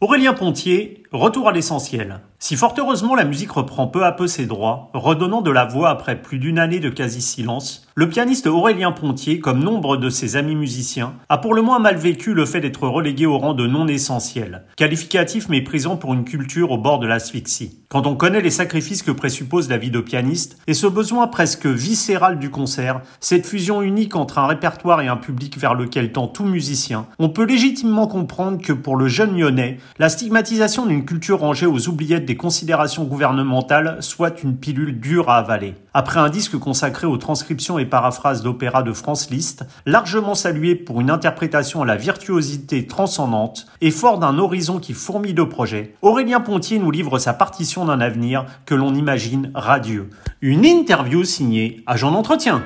Aurélien 0.00 0.32
Pontier, 0.32 1.02
retour 1.12 1.48
à 1.48 1.52
l'essentiel. 1.52 2.20
Si 2.38 2.54
fort 2.54 2.74
heureusement 2.78 3.14
la 3.14 3.24
musique 3.24 3.50
reprend 3.50 3.86
peu 3.86 4.04
à 4.04 4.12
peu 4.12 4.26
ses 4.26 4.46
droits, 4.46 4.90
redonnant 4.94 5.40
de 5.40 5.50
la 5.50 5.64
voix 5.64 5.90
après 5.90 6.20
plus 6.20 6.38
d'une 6.38 6.58
année 6.58 6.80
de 6.80 6.90
quasi-silence, 6.90 7.88
le 7.94 8.08
pianiste 8.08 8.46
Aurélien 8.46 8.92
Pontier, 8.92 9.40
comme 9.40 9.58
nombre 9.58 9.96
de 9.96 10.08
ses 10.08 10.36
amis 10.36 10.54
musiciens, 10.54 11.14
a 11.28 11.38
pour 11.38 11.52
le 11.52 11.62
moins 11.62 11.80
mal 11.80 11.96
vécu 11.96 12.34
le 12.34 12.46
fait 12.46 12.60
d'être 12.60 12.86
relégué 12.86 13.26
au 13.26 13.38
rang 13.38 13.54
de 13.54 13.66
non 13.66 13.88
essentiel, 13.88 14.62
qualificatif 14.76 15.48
méprisant 15.48 15.96
pour 15.96 16.14
une 16.14 16.24
culture 16.24 16.70
au 16.70 16.78
bord 16.78 17.00
de 17.00 17.08
l'asphyxie. 17.08 17.80
Quand 17.88 18.06
on 18.06 18.14
connaît 18.14 18.40
les 18.40 18.50
sacrifices 18.50 19.02
que 19.02 19.10
présuppose 19.10 19.68
la 19.68 19.78
vie 19.78 19.90
de 19.90 20.00
pianiste, 20.00 20.58
et 20.68 20.74
ce 20.74 20.86
besoin 20.86 21.26
presque 21.26 21.66
viscéral 21.66 22.38
du 22.38 22.50
concert, 22.50 23.00
cette 23.18 23.46
fusion 23.46 23.82
unique 23.82 24.14
entre 24.14 24.38
un 24.38 24.46
répertoire 24.46 25.00
et 25.00 25.08
un 25.08 25.16
public 25.16 25.58
vers 25.58 25.74
lequel 25.74 26.12
tend 26.12 26.28
tout 26.28 26.44
musicien, 26.44 27.06
on 27.18 27.30
peut 27.30 27.46
légitimement 27.46 28.06
comprendre 28.06 28.62
que 28.62 28.72
pour 28.72 28.94
le 28.94 29.08
jeune 29.08 29.36
lyonnais, 29.36 29.78
la 29.98 30.08
stigmatisation 30.08 30.86
d'une 30.86 30.97
culture 31.04 31.40
rangée 31.40 31.66
aux 31.66 31.88
oubliettes 31.88 32.24
des 32.24 32.36
considérations 32.36 33.04
gouvernementales 33.04 33.98
soit 34.00 34.42
une 34.42 34.56
pilule 34.56 35.00
dure 35.00 35.28
à 35.28 35.36
avaler. 35.38 35.74
Après 35.94 36.20
un 36.20 36.28
disque 36.28 36.58
consacré 36.58 37.06
aux 37.06 37.16
transcriptions 37.16 37.78
et 37.78 37.84
paraphrases 37.84 38.42
d'opéra 38.42 38.82
de 38.82 38.92
France 38.92 39.30
Liszt, 39.30 39.64
largement 39.86 40.34
salué 40.34 40.74
pour 40.74 41.00
une 41.00 41.10
interprétation 41.10 41.82
à 41.82 41.86
la 41.86 41.96
virtuosité 41.96 42.86
transcendante 42.86 43.66
et 43.80 43.90
fort 43.90 44.18
d'un 44.18 44.38
horizon 44.38 44.78
qui 44.78 44.92
fourmille 44.92 45.34
de 45.34 45.42
projets, 45.42 45.94
Aurélien 46.02 46.40
Pontier 46.40 46.78
nous 46.78 46.90
livre 46.90 47.18
sa 47.18 47.32
partition 47.32 47.84
d'un 47.84 48.00
avenir 48.00 48.46
que 48.66 48.74
l'on 48.74 48.94
imagine 48.94 49.50
radieux. 49.54 50.10
Une 50.40 50.64
interview 50.64 51.24
signée 51.24 51.82
Agent 51.86 52.12
d'entretien. 52.12 52.62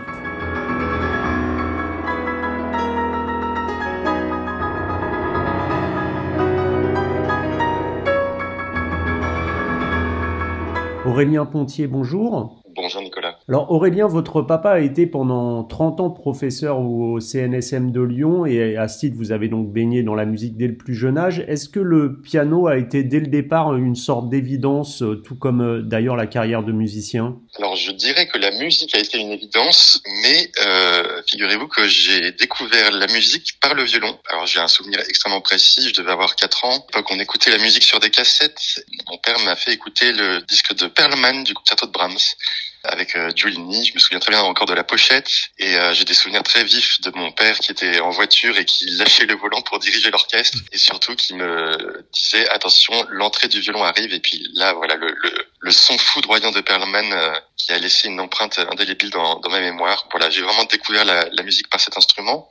Aurélien 11.12 11.44
Pontier, 11.44 11.88
bonjour. 11.88 12.61
Bonjour 12.74 13.02
Nicolas. 13.02 13.38
Alors 13.48 13.70
Aurélien, 13.70 14.06
votre 14.06 14.40
papa 14.40 14.70
a 14.70 14.78
été 14.78 15.06
pendant 15.06 15.62
30 15.62 16.00
ans 16.00 16.10
professeur 16.10 16.78
au 16.78 17.20
CNSM 17.20 17.92
de 17.92 18.00
Lyon 18.00 18.46
et 18.46 18.78
à 18.78 18.88
ce 18.88 19.00
titre 19.00 19.16
vous 19.18 19.30
avez 19.30 19.48
donc 19.48 19.70
baigné 19.70 20.02
dans 20.02 20.14
la 20.14 20.24
musique 20.24 20.56
dès 20.56 20.68
le 20.68 20.76
plus 20.76 20.94
jeune 20.94 21.18
âge. 21.18 21.44
Est-ce 21.48 21.68
que 21.68 21.80
le 21.80 22.20
piano 22.22 22.68
a 22.68 22.78
été 22.78 23.02
dès 23.04 23.20
le 23.20 23.26
départ 23.26 23.76
une 23.76 23.94
sorte 23.94 24.30
d'évidence, 24.30 25.02
euh, 25.02 25.16
tout 25.16 25.34
comme 25.34 25.60
euh, 25.60 25.82
d'ailleurs 25.82 26.16
la 26.16 26.26
carrière 26.26 26.62
de 26.62 26.72
musicien? 26.72 27.36
Alors 27.58 27.76
je 27.76 27.90
dirais 27.90 28.26
que 28.26 28.38
la 28.38 28.50
musique 28.52 28.94
a 28.94 29.00
été 29.00 29.18
une 29.18 29.32
évidence, 29.32 30.00
mais 30.22 30.50
euh, 30.64 31.22
figurez-vous 31.28 31.68
que 31.68 31.86
j'ai 31.86 32.32
découvert 32.32 32.90
la 32.92 33.06
musique 33.08 33.60
par 33.60 33.74
le 33.74 33.82
violon. 33.82 34.18
Alors 34.30 34.46
j'ai 34.46 34.60
un 34.60 34.68
souvenir 34.68 35.00
extrêmement 35.00 35.42
précis, 35.42 35.90
je 35.90 36.00
devais 36.00 36.12
avoir 36.12 36.36
4 36.36 36.64
ans. 36.64 36.86
Quand 36.92 37.04
on 37.10 37.18
écoutait 37.18 37.50
la 37.50 37.58
musique 37.58 37.84
sur 37.84 38.00
des 38.00 38.10
cassettes, 38.10 38.82
mon 39.10 39.18
père 39.18 39.38
m'a 39.40 39.56
fait 39.56 39.74
écouter 39.74 40.12
le 40.12 40.40
disque 40.46 40.74
de 40.74 40.86
Perlman 40.86 41.44
du 41.44 41.52
concerto 41.52 41.86
de 41.86 41.92
Brahms 41.92 42.16
avec 42.84 43.16
euh, 43.16 43.30
Giulini. 43.34 43.84
Je 43.84 43.94
me 43.94 43.98
souviens 43.98 44.18
très 44.18 44.32
bien 44.32 44.42
encore 44.42 44.66
de 44.66 44.74
la 44.74 44.84
pochette. 44.84 45.30
Et 45.58 45.76
euh, 45.76 45.92
j'ai 45.94 46.04
des 46.04 46.14
souvenirs 46.14 46.42
très 46.42 46.64
vifs 46.64 47.00
de 47.00 47.10
mon 47.14 47.30
père 47.32 47.58
qui 47.58 47.70
était 47.70 48.00
en 48.00 48.10
voiture 48.10 48.58
et 48.58 48.64
qui 48.64 48.86
lâchait 48.90 49.26
le 49.26 49.34
volant 49.34 49.62
pour 49.62 49.78
diriger 49.78 50.10
l'orchestre. 50.10 50.58
Et 50.72 50.78
surtout 50.78 51.14
qui 51.14 51.34
me 51.34 52.04
disait 52.12 52.48
attention 52.48 52.94
l'entrée 53.10 53.48
du 53.48 53.60
violon 53.60 53.84
arrive. 53.84 54.12
Et 54.12 54.20
puis 54.20 54.46
là 54.54 54.72
voilà 54.74 54.96
le, 54.96 55.06
le, 55.06 55.30
le 55.30 55.46
son 55.72 55.98
foudroyant 55.98 56.50
de 56.50 56.60
Perlman 56.60 57.12
euh, 57.12 57.34
qui 57.56 57.72
a 57.72 57.78
laissé 57.78 58.08
une 58.08 58.20
empreinte 58.20 58.58
indélébile 58.58 59.10
dans, 59.10 59.40
dans 59.40 59.50
ma 59.50 59.60
mémoire. 59.60 60.06
Voilà 60.10 60.30
j'ai 60.30 60.42
vraiment 60.42 60.64
découvert 60.64 61.04
la, 61.04 61.26
la 61.30 61.42
musique 61.42 61.68
par 61.70 61.80
cet 61.80 61.96
instrument. 61.96 62.48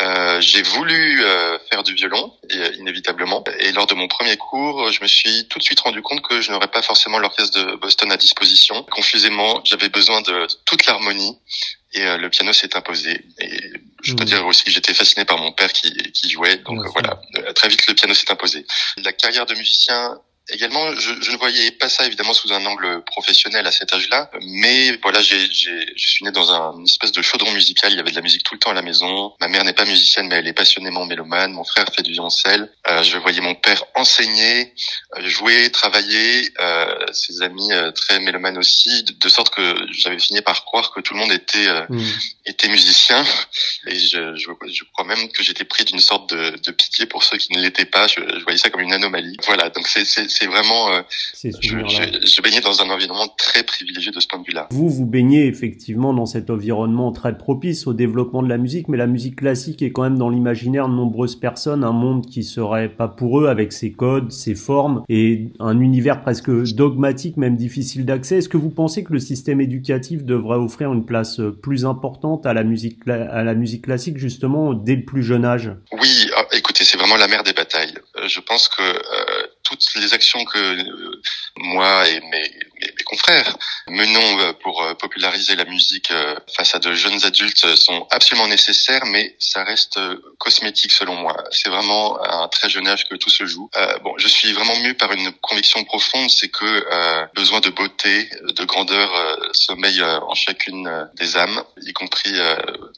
Euh, 0.00 0.40
j'ai 0.40 0.62
voulu 0.62 1.24
euh, 1.24 1.56
faire 1.70 1.84
du 1.84 1.94
violon, 1.94 2.32
et, 2.50 2.76
inévitablement. 2.78 3.44
Et 3.60 3.70
lors 3.72 3.86
de 3.86 3.94
mon 3.94 4.08
premier 4.08 4.36
cours, 4.36 4.90
je 4.90 5.00
me 5.00 5.06
suis 5.06 5.46
tout 5.48 5.58
de 5.58 5.64
suite 5.64 5.80
rendu 5.80 6.02
compte 6.02 6.20
que 6.22 6.40
je 6.40 6.50
n'aurais 6.50 6.68
pas 6.68 6.82
forcément 6.82 7.18
l'orchestre 7.18 7.64
de 7.64 7.76
Boston 7.76 8.10
à 8.10 8.16
disposition. 8.16 8.82
Confusément, 8.90 9.60
j'avais 9.64 9.88
besoin 9.88 10.20
de 10.22 10.48
toute 10.64 10.86
l'harmonie 10.86 11.38
et 11.92 12.02
euh, 12.02 12.16
le 12.16 12.28
piano 12.28 12.52
s'est 12.52 12.76
imposé. 12.76 13.24
Et 13.38 13.60
je 14.02 14.14
peux 14.14 14.24
mmh. 14.24 14.26
dire 14.26 14.46
aussi 14.46 14.64
que 14.64 14.70
j'étais 14.72 14.94
fasciné 14.94 15.24
par 15.24 15.38
mon 15.38 15.52
père 15.52 15.72
qui, 15.72 15.92
qui 16.12 16.28
jouait. 16.28 16.56
Donc 16.58 16.84
voilà, 16.92 17.20
très 17.54 17.68
vite 17.68 17.86
le 17.86 17.94
piano 17.94 18.14
s'est 18.14 18.30
imposé. 18.32 18.66
La 19.04 19.12
carrière 19.12 19.46
de 19.46 19.54
musicien 19.54 20.18
Également, 20.50 20.94
je, 20.94 21.14
je, 21.22 21.32
ne 21.32 21.36
voyais 21.36 21.70
pas 21.70 21.88
ça 21.88 22.06
évidemment 22.06 22.34
sous 22.34 22.52
un 22.52 22.64
angle 22.66 23.02
professionnel 23.04 23.66
à 23.66 23.72
cet 23.72 23.94
âge-là, 23.94 24.30
mais 24.42 24.98
voilà, 25.02 25.22
j'ai, 25.22 25.38
j'ai, 25.50 25.86
je 25.96 26.08
suis 26.08 26.24
né 26.24 26.30
dans 26.32 26.52
un 26.52 26.74
une 26.78 26.84
espèce 26.84 27.12
de 27.12 27.22
chaudron 27.22 27.50
musical. 27.52 27.92
Il 27.92 27.96
y 27.96 28.00
avait 28.00 28.10
de 28.10 28.16
la 28.16 28.22
musique 28.22 28.42
tout 28.42 28.54
le 28.54 28.60
temps 28.60 28.70
à 28.70 28.74
la 28.74 28.82
maison. 28.82 29.32
Ma 29.40 29.48
mère 29.48 29.64
n'est 29.64 29.72
pas 29.72 29.84
musicienne, 29.84 30.28
mais 30.28 30.36
elle 30.36 30.48
est 30.48 30.52
passionnément 30.52 31.06
mélomane. 31.06 31.52
Mon 31.52 31.64
frère 31.64 31.86
fait 31.94 32.02
du 32.02 32.12
violoncelle. 32.12 32.70
Euh, 32.88 33.02
je 33.02 33.16
voyais 33.18 33.40
mon 33.40 33.54
père 33.54 33.84
enseigner, 33.94 34.74
euh, 35.16 35.28
jouer, 35.28 35.70
travailler. 35.70 36.52
Euh, 36.60 37.06
ses 37.12 37.42
amis 37.42 37.72
euh, 37.72 37.90
très 37.90 38.20
mélomanes 38.20 38.58
aussi, 38.58 39.04
de, 39.04 39.28
sorte 39.28 39.54
que 39.54 39.74
j'avais 39.92 40.18
fini 40.18 40.40
par 40.42 40.64
croire 40.64 40.92
que 40.92 41.00
tout 41.00 41.14
le 41.14 41.20
monde 41.20 41.32
était 41.32 41.68
euh, 41.68 41.84
mmh. 41.88 42.02
était 42.46 42.68
musicien. 42.68 43.24
Et 43.86 43.96
je, 43.96 44.34
je, 44.36 44.48
je, 44.68 44.84
crois 44.92 45.06
même 45.06 45.28
que 45.28 45.42
j'étais 45.42 45.64
pris 45.64 45.84
d'une 45.84 45.98
sorte 45.98 46.34
de, 46.34 46.56
de, 46.58 46.70
pitié 46.70 47.06
pour 47.06 47.22
ceux 47.22 47.38
qui 47.38 47.52
ne 47.52 47.60
l'étaient 47.60 47.84
pas. 47.84 48.06
Je, 48.06 48.20
je 48.20 48.42
voyais 48.44 48.58
ça 48.58 48.70
comme 48.70 48.80
une 48.80 48.92
anomalie. 48.92 49.36
Voilà, 49.46 49.70
donc 49.70 49.86
c'est, 49.86 50.46
vraiment. 50.46 50.92
Euh, 50.92 51.02
je, 51.42 51.50
je, 51.60 52.42
baignais 52.42 52.60
dans 52.60 52.82
un 52.82 52.90
environnement 52.90 53.28
très 53.38 53.62
privilégié 53.62 54.12
de 54.12 54.20
ce 54.20 54.26
point 54.26 54.38
de 54.38 54.46
vue-là. 54.46 54.68
Vous, 54.70 54.88
vous 54.88 55.06
baignez 55.06 55.46
effectivement 55.46 56.14
dans 56.14 56.26
cet 56.26 56.50
environnement 56.50 57.12
très 57.12 57.36
propice 57.36 57.86
au 57.86 57.92
développement 57.92 58.42
de 58.42 58.48
la 58.48 58.58
musique, 58.58 58.88
mais 58.88 58.96
la 58.96 59.06
musique 59.06 59.36
classique 59.36 59.82
est 59.82 59.92
quand 59.92 60.02
même 60.02 60.18
dans 60.18 60.30
l'imaginaire 60.30 60.88
de 60.88 60.94
nombreuses 60.94 61.36
personnes 61.36 61.84
un 61.84 61.92
monde 61.92 62.26
qui 62.26 62.42
serait 62.42 62.88
pas 62.88 63.08
pour 63.08 63.40
eux 63.40 63.48
avec 63.48 63.72
ses 63.72 63.92
codes, 63.92 64.30
ses 64.32 64.54
formes 64.54 65.02
et 65.08 65.48
un 65.60 65.80
univers 65.80 66.22
presque 66.22 66.50
dogmatique, 66.74 67.36
même 67.36 67.56
difficile 67.56 68.04
d'accès. 68.04 68.38
Est-ce 68.38 68.48
que 68.48 68.56
vous 68.56 68.70
pensez 68.70 69.04
que 69.04 69.12
le 69.12 69.18
système 69.18 69.60
éducatif 69.60 70.24
devrait 70.24 70.58
offrir 70.58 70.92
une 70.92 71.04
place 71.04 71.40
plus 71.62 71.84
importante 71.84 72.46
à 72.46 72.54
la 72.54 72.64
musique, 72.64 73.06
à 73.08 73.42
la 73.42 73.54
musique 73.54 73.73
classique 73.80 74.18
justement 74.18 74.74
dès 74.74 74.96
le 74.96 75.04
plus 75.04 75.22
jeune 75.22 75.44
âge? 75.44 75.70
Oui, 75.92 76.30
ah, 76.36 76.44
écoutez, 76.52 76.84
c'est 76.84 76.98
vraiment 76.98 77.16
la 77.16 77.28
mère 77.28 77.42
des 77.42 77.52
batailles. 77.52 77.94
Euh, 78.16 78.28
je 78.28 78.40
pense 78.40 78.68
que 78.68 78.82
euh, 78.82 79.46
toutes 79.62 79.84
les 79.96 80.12
actions 80.14 80.44
que 80.44 80.58
euh, 80.58 81.20
moi 81.56 82.08
et 82.08 82.20
mes, 82.20 82.50
mes, 83.04 83.16
confrères 83.16 83.56
menons 83.88 84.40
euh, 84.40 84.52
pour 84.54 84.82
euh, 84.82 84.94
populariser 84.94 85.56
la 85.56 85.64
musique 85.64 86.12
face 86.56 86.74
à 86.74 86.78
de 86.78 86.92
jeunes 86.94 87.24
adultes 87.24 87.76
sont 87.76 88.06
absolument 88.10 88.48
nécessaires, 88.48 89.04
mais 89.06 89.36
ça 89.38 89.64
reste 89.64 89.98
cosmétique 90.38 90.92
selon 90.92 91.14
moi. 91.14 91.36
C'est 91.50 91.68
vraiment 91.68 92.20
à 92.20 92.44
un 92.44 92.48
très 92.48 92.68
jeune 92.68 92.86
âge 92.86 93.08
que 93.08 93.14
tout 93.16 93.30
se 93.30 93.46
joue. 93.46 93.70
Euh, 93.76 93.98
bon, 93.98 94.14
je 94.18 94.28
suis 94.28 94.52
vraiment 94.52 94.76
mu 94.76 94.94
par 94.94 95.12
une 95.12 95.32
conviction 95.32 95.84
profonde, 95.84 96.30
c'est 96.30 96.48
que 96.48 96.64
euh, 96.64 97.26
besoin 97.34 97.60
de 97.60 97.70
beauté, 97.70 98.28
de 98.42 98.64
grandeur 98.64 99.14
euh, 99.14 99.36
sommeille 99.52 100.02
en 100.02 100.34
chacune 100.34 101.08
des 101.14 101.36
âmes, 101.36 101.62
y 101.82 101.92
compris 101.92 102.34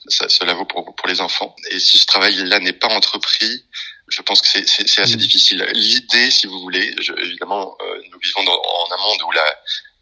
ça, 0.09 0.28
cela 0.28 0.55
vaut 0.55 0.65
pour, 0.65 0.94
pour 0.94 1.09
les 1.09 1.21
enfants. 1.21 1.55
Et 1.71 1.78
si 1.78 1.99
ce 1.99 2.06
travail-là 2.06 2.59
n'est 2.61 2.73
pas 2.73 2.88
entrepris, 2.88 3.65
je 4.09 4.23
pense 4.23 4.41
que 4.41 4.49
c'est 4.49 5.00
assez 5.00 5.15
mmh. 5.15 5.17
difficile. 5.17 5.67
L'idée, 5.73 6.31
si 6.31 6.47
vous 6.47 6.61
voulez, 6.61 6.94
je, 7.00 7.12
évidemment, 7.12 7.77
euh, 7.81 8.00
nous 8.12 8.19
vivons 8.21 8.44
dans, 8.44 8.53
en 8.53 8.93
un 8.93 8.97
monde 8.99 9.23
où 9.27 9.33
la, 9.33 9.44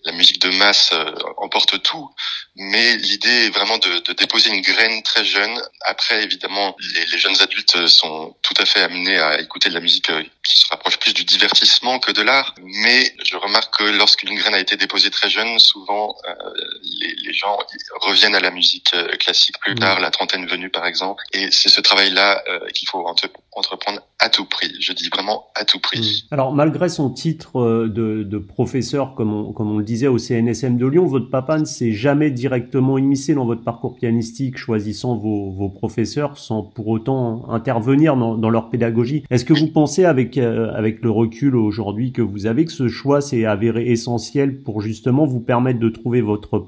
la 0.05 0.13
musique 0.13 0.41
de 0.41 0.51
masse 0.51 0.91
euh, 0.93 1.13
emporte 1.39 1.83
tout, 1.83 2.11
mais 2.57 2.97
l'idée 2.97 3.47
est 3.47 3.51
vraiment 3.51 3.79
de, 3.79 4.01
de, 4.01 4.13
déposer 4.13 4.51
une 4.51 4.61
graine 4.61 5.03
très 5.03 5.25
jeune. 5.25 5.61
Après, 5.87 6.23
évidemment, 6.23 6.77
les, 6.95 7.19
jeunes 7.19 7.41
adultes 7.41 7.87
sont 7.87 8.37
tout 8.43 8.55
à 8.59 8.67
fait 8.67 8.83
amenés 8.83 9.19
à 9.19 9.41
écouter 9.41 9.71
de 9.71 9.75
la 9.75 9.81
musique 9.81 10.11
euh, 10.11 10.23
qui 10.47 10.61
se 10.61 10.67
rapproche 10.69 10.99
plus 10.99 11.15
du 11.15 11.25
divertissement 11.25 11.99
que 11.99 12.13
de 12.13 12.23
l'art, 12.23 12.55
mais 12.63 13.15
je 13.25 13.37
remarque 13.37 13.79
que 13.79 13.85
lorsqu'une 13.85 14.35
graine 14.35 14.55
a 14.55 14.61
été 14.61 14.77
déposée 14.77 15.11
très 15.11 15.31
jeune, 15.31 15.59
souvent 15.59 16.15
euh, 16.29 16.35
les, 17.01 17.15
les, 17.27 17.33
gens 17.33 17.59
reviennent 18.01 18.35
à 18.35 18.41
la 18.41 18.51
musique 18.51 18.91
euh, 18.95 19.09
classique 19.17 19.59
plus 19.61 19.75
tard, 19.75 19.99
mmh. 19.99 20.03
la 20.03 20.11
trentaine 20.11 20.47
venue 20.47 20.71
par 20.71 20.87
exemple, 20.87 21.23
et 21.33 21.51
c'est 21.51 21.69
ce 21.69 21.81
travail-là 21.81 22.43
euh, 22.49 22.69
qu'il 22.75 22.89
faut 22.89 23.05
entreprendre 23.53 24.01
à 24.19 24.29
tout 24.29 24.45
prix. 24.45 24.73
Je 24.81 24.93
dis 24.93 25.09
vraiment 25.09 25.47
à 25.55 25.65
tout 25.65 25.81
prix. 25.81 26.25
Mmh. 26.31 26.35
Alors 26.35 26.53
malgré 26.53 26.89
son 26.89 27.11
titre 27.11 27.87
de, 27.87 28.23
de 28.23 28.39
professeur, 28.39 29.15
comme 29.15 29.33
on, 29.33 29.53
comme 29.53 29.71
on 29.71 29.79
le 29.79 29.85
disait 29.85 30.07
au 30.07 30.19
CNSM 30.19 30.77
de 30.77 30.87
Lyon, 30.87 31.07
votre 31.07 31.31
papa 31.31 31.59
ne 31.59 31.65
s'est 31.65 31.93
jamais 31.93 32.31
directement 32.31 32.99
immiscé 32.99 33.35
dans 33.35 33.47
votre 33.47 33.63
parcours 33.63 33.97
pianistique, 33.97 34.57
choisissant 34.57 35.17
vos, 35.17 35.51
vos 35.51 35.69
professeurs 35.69 36.39
sans 36.39 36.63
pour 36.63 36.89
autant 36.89 37.49
intervenir 37.51 38.17
dans, 38.17 38.37
dans 38.37 38.51
leur 38.51 38.71
pédagogie. 38.71 39.25
Est-ce 39.31 39.45
que 39.45 39.53
vous 39.53 39.69
pensez 39.69 40.05
avec, 40.05 40.39
euh, 40.39 40.73
avec 40.75 41.03
le 41.03 41.11
recul 41.11 41.57
aujourd'hui 41.57 42.13
que 42.13 42.23
vous 42.23 42.47
avez 42.47 42.65
que 42.65 42.73
ce 42.73 42.89
choix 42.89 43.21
s'est 43.21 43.45
avéré 43.45 43.91
essentiel 43.91 44.63
pour 44.63 44.81
justement 44.81 45.27
vous 45.27 45.41
permettre 45.41 45.79
de 45.79 45.89
trouver 45.89 46.21
votre 46.21 46.59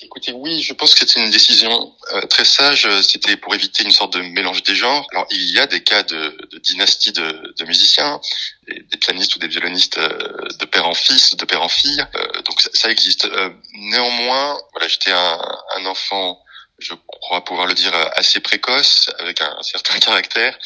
Écoutez, 0.00 0.32
oui, 0.32 0.62
je 0.62 0.72
pense 0.72 0.94
que 0.94 1.00
c'était 1.00 1.24
une 1.24 1.30
décision 1.30 1.92
euh, 2.14 2.20
très 2.22 2.44
sage. 2.44 2.88
C'était 3.02 3.36
pour 3.36 3.54
éviter 3.54 3.84
une 3.84 3.90
sorte 3.90 4.12
de 4.14 4.20
mélange 4.20 4.62
des 4.62 4.74
genres. 4.74 5.06
Alors, 5.12 5.26
il 5.30 5.50
y 5.52 5.58
a 5.58 5.66
des 5.66 5.82
cas 5.82 6.02
de, 6.02 6.36
de 6.50 6.58
dynastie 6.58 7.12
de, 7.12 7.54
de 7.58 7.64
musiciens 7.64 8.20
des, 8.68 8.98
pianistes 8.98 9.36
ou 9.36 9.38
des 9.38 9.48
violonistes 9.48 9.98
euh, 9.98 10.48
de 10.58 10.64
père 10.64 10.86
en 10.86 10.94
fils, 10.94 11.36
de 11.36 11.44
père 11.44 11.62
en 11.62 11.68
fille. 11.68 12.04
Euh, 12.14 12.42
donc 12.42 12.60
ça, 12.60 12.70
ça 12.74 12.90
existe. 12.90 13.24
Euh, 13.26 13.50
néanmoins, 13.72 14.58
voilà, 14.72 14.88
j'étais 14.88 15.12
un, 15.12 15.40
un, 15.76 15.86
enfant, 15.86 16.42
je 16.78 16.94
crois 17.06 17.44
pouvoir 17.44 17.66
le 17.66 17.74
dire, 17.74 17.92
assez 18.14 18.40
précoce, 18.40 19.10
avec 19.18 19.40
un, 19.40 19.62
certain 19.62 19.98
caractère. 20.00 20.58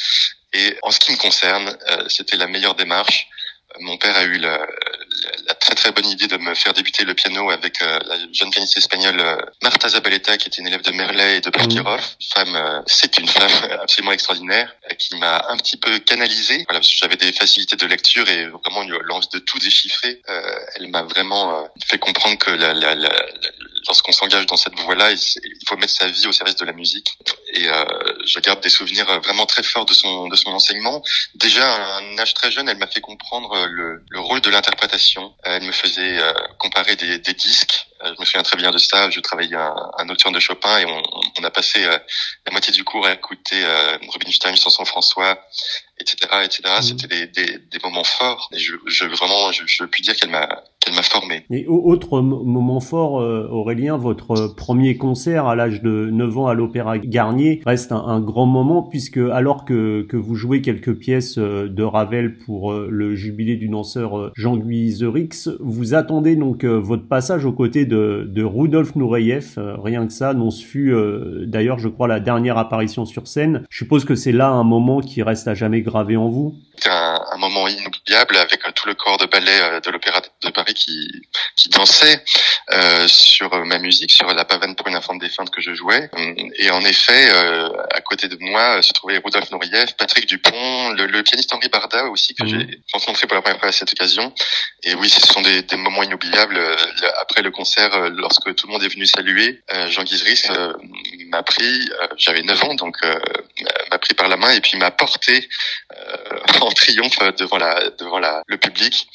Et 0.52 0.76
en 0.82 0.90
ce 0.90 1.00
qui 1.00 1.12
me 1.12 1.16
concerne, 1.16 1.78
c'était 2.08 2.36
la 2.36 2.46
meilleure 2.46 2.74
démarche. 2.74 3.26
Mon 3.80 3.96
père 3.96 4.16
a 4.16 4.24
eu 4.24 4.38
la, 4.38 4.66
la, 5.46 5.54
très 5.54 5.74
très 5.74 5.92
bonne 5.92 6.06
idée 6.06 6.26
de 6.26 6.36
me 6.36 6.54
faire 6.54 6.72
débuter 6.72 7.04
le 7.04 7.14
piano 7.14 7.50
avec 7.50 7.80
euh, 7.82 7.98
la 8.06 8.16
jeune 8.32 8.50
pianiste 8.50 8.76
espagnole 8.76 9.20
euh, 9.20 9.36
Marta 9.62 9.88
Zabaleta, 9.88 10.36
qui 10.36 10.48
était 10.48 10.60
une 10.60 10.66
élève 10.66 10.82
de 10.82 10.92
Merlet 10.92 11.38
et 11.38 11.40
de 11.40 11.50
Berkirov. 11.50 12.00
Mmh. 12.00 12.24
Femme, 12.34 12.56
euh, 12.56 12.82
c'est 12.86 13.18
une 13.18 13.28
femme 13.28 13.70
absolument 13.82 14.12
extraordinaire, 14.12 14.74
qui 14.98 15.16
m'a 15.16 15.46
un 15.48 15.56
petit 15.56 15.76
peu 15.76 15.98
canalisé. 16.00 16.64
Voilà, 16.68 16.80
j'avais 16.82 17.16
des 17.16 17.32
facilités 17.32 17.76
de 17.76 17.86
lecture 17.86 18.28
et 18.28 18.46
vraiment 18.46 18.82
l'envie 19.04 19.28
de 19.32 19.38
tout 19.38 19.58
déchiffrer. 19.58 20.20
elle 20.76 20.88
m'a 20.88 21.02
vraiment 21.02 21.68
fait 21.86 21.98
comprendre 21.98 22.38
que 22.38 22.50
la, 22.50 22.74
la, 22.74 22.94
la, 22.94 23.10
lorsqu'on 23.86 24.12
s'engage 24.12 24.46
dans 24.46 24.56
cette 24.56 24.78
voie-là, 24.80 25.12
il 25.12 25.66
faut 25.66 25.76
mettre 25.76 25.94
sa 25.94 26.06
vie 26.06 26.26
au 26.26 26.32
service 26.32 26.56
de 26.56 26.64
la 26.64 26.72
musique. 26.72 27.16
Et 27.54 27.68
euh, 27.68 27.84
je 28.24 28.38
garde 28.40 28.60
des 28.60 28.68
souvenirs 28.68 29.06
vraiment 29.20 29.46
très 29.46 29.62
forts 29.62 29.84
de 29.84 29.92
son 29.92 30.28
de 30.28 30.36
son 30.36 30.50
enseignement. 30.50 31.02
Déjà 31.34 31.70
à 31.70 31.98
un 31.98 32.18
âge 32.18 32.34
très 32.34 32.50
jeune, 32.50 32.68
elle 32.68 32.78
m'a 32.78 32.86
fait 32.86 33.00
comprendre 33.00 33.61
le, 33.66 34.04
le 34.10 34.20
rôle 34.20 34.40
de 34.40 34.50
l'interprétation. 34.50 35.34
Elle 35.42 35.64
me 35.64 35.72
faisait 35.72 36.18
euh, 36.18 36.32
comparer 36.58 36.96
des, 36.96 37.18
des 37.18 37.34
disques 37.34 37.86
je 38.04 38.20
me 38.20 38.24
souviens 38.24 38.42
très 38.42 38.56
bien 38.56 38.70
de 38.70 38.78
ça. 38.78 39.10
Je 39.10 39.20
travaillais 39.20 39.56
un, 39.56 39.74
un 39.98 40.04
nocturne 40.04 40.34
de 40.34 40.40
Chopin 40.40 40.78
et 40.78 40.84
on, 40.84 41.02
on 41.40 41.44
a 41.44 41.50
passé 41.50 41.84
euh, 41.84 41.98
la 42.46 42.52
moitié 42.52 42.72
du 42.72 42.84
cours 42.84 43.06
à 43.06 43.12
écouter 43.12 43.62
euh, 43.64 43.96
Rubinstein, 44.12 44.56
Chanson 44.56 44.84
François, 44.84 45.38
etc., 46.00 46.16
etc. 46.44 46.62
Mmh. 46.78 46.82
C'était 46.82 47.06
des, 47.06 47.26
des, 47.26 47.58
des, 47.58 47.78
moments 47.82 48.04
forts. 48.04 48.48
Et 48.52 48.58
je, 48.58 48.74
je 48.86 49.04
vraiment, 49.04 49.52
je, 49.52 49.62
je 49.66 49.84
puis 49.84 50.02
dire 50.02 50.16
qu'elle 50.16 50.30
m'a 50.30 50.62
qu'elle 50.80 50.94
m'a 50.94 51.02
formé. 51.02 51.46
Et 51.50 51.64
autre 51.68 52.20
moment 52.20 52.80
fort, 52.80 53.12
Aurélien, 53.12 53.96
votre 53.96 54.48
premier 54.56 54.96
concert 54.96 55.46
à 55.46 55.54
l'âge 55.54 55.80
de 55.80 56.10
9 56.10 56.38
ans 56.38 56.46
à 56.48 56.54
l'Opéra 56.54 56.98
Garnier 56.98 57.62
reste 57.64 57.92
un, 57.92 58.04
un, 58.04 58.20
grand 58.20 58.46
moment 58.46 58.82
puisque 58.82 59.18
alors 59.18 59.64
que, 59.64 60.04
que 60.08 60.16
vous 60.16 60.34
jouez 60.34 60.60
quelques 60.60 60.94
pièces 60.94 61.38
de 61.38 61.82
Ravel 61.84 62.36
pour 62.36 62.72
le 62.72 63.14
jubilé 63.14 63.54
du 63.54 63.68
danseur 63.68 64.32
Jean-Louis 64.34 64.90
Zerix, 64.90 65.48
vous 65.60 65.94
attendez 65.94 66.34
donc 66.34 66.64
votre 66.64 67.06
passage 67.06 67.44
aux 67.44 67.52
côtés 67.52 67.84
de 67.84 67.91
de, 67.92 68.24
de 68.26 68.42
Rudolf 68.42 68.96
Nureyev, 68.96 69.54
euh, 69.58 69.76
rien 69.76 70.06
que 70.06 70.12
ça, 70.12 70.32
dont 70.32 70.50
ce 70.50 70.64
fut 70.64 70.92
euh, 70.92 71.44
d'ailleurs, 71.46 71.78
je 71.78 71.88
crois, 71.88 72.08
la 72.08 72.20
dernière 72.20 72.56
apparition 72.56 73.04
sur 73.04 73.26
scène. 73.26 73.64
Je 73.68 73.78
suppose 73.78 74.04
que 74.04 74.14
c'est 74.14 74.32
là 74.32 74.48
un 74.48 74.64
moment 74.64 75.00
qui 75.00 75.22
reste 75.22 75.46
à 75.46 75.54
jamais 75.54 75.82
gravé 75.82 76.16
en 76.16 76.28
vous. 76.28 76.54
C'est 76.78 76.88
un, 76.88 77.22
un, 77.32 77.36
moment 77.36 77.68
inoubliable 77.68 78.36
avec 78.36 78.66
euh, 78.66 78.72
tout 78.74 78.88
le 78.88 78.94
corps 78.94 79.18
de 79.18 79.26
ballet 79.26 79.80
de 79.84 79.90
l'Opéra 79.90 80.20
de 80.42 80.50
Paris 80.50 80.74
qui, 80.74 81.10
qui 81.56 81.68
dansait 81.68 82.24
euh, 82.72 83.06
sur 83.06 83.54
ma 83.64 83.78
musique, 83.78 84.10
sur 84.10 84.26
la 84.32 84.44
pavane 84.44 84.74
pour 84.74 84.88
une 84.88 84.94
infante 84.94 85.20
défunte 85.20 85.50
que 85.50 85.60
je 85.60 85.74
jouais. 85.74 86.10
Et 86.56 86.70
en 86.70 86.80
effet, 86.80 87.28
euh, 87.34 87.68
à 87.94 88.00
côté 88.00 88.28
de 88.28 88.38
moi 88.40 88.80
se 88.80 88.92
trouvait 88.92 89.20
Rudolf 89.22 89.50
Nureyev, 89.50 89.94
Patrick 89.98 90.26
Dupont, 90.26 90.90
le, 90.96 91.06
le 91.06 91.22
pianiste 91.22 91.52
Henri 91.54 91.68
Barda 91.68 92.06
aussi 92.06 92.34
que 92.34 92.44
mmh. 92.44 92.48
j'ai 92.48 92.80
rencontré 92.94 93.26
pour 93.26 93.34
la 93.36 93.42
première 93.42 93.60
fois 93.60 93.68
à 93.68 93.72
cette 93.72 93.92
occasion. 93.92 94.32
Et 94.82 94.94
oui, 94.94 95.08
ce 95.08 95.20
sont 95.26 95.42
des, 95.42 95.62
des 95.62 95.76
moments 95.76 96.02
inoubliables. 96.02 96.58
Après 97.20 97.42
le 97.42 97.50
concert, 97.50 97.81
euh, 97.90 98.10
lorsque 98.10 98.54
tout 98.54 98.66
le 98.66 98.72
monde 98.72 98.82
est 98.82 98.88
venu 98.88 99.06
saluer, 99.06 99.62
euh, 99.72 99.88
Jean 99.88 100.04
Guizris 100.04 100.44
euh, 100.50 100.72
m'a 101.28 101.42
pris, 101.42 101.90
j'avais 102.16 102.42
9 102.42 102.64
ans, 102.64 102.74
donc 102.74 102.96
m'a 103.90 103.98
pris 103.98 104.14
par 104.14 104.28
la 104.28 104.36
main 104.36 104.50
et 104.50 104.60
puis 104.60 104.76
m'a 104.78 104.90
porté 104.90 105.48
en 106.60 106.70
triomphe 106.70 107.18
devant 107.38 107.58
le 107.58 108.56
public 108.56 109.08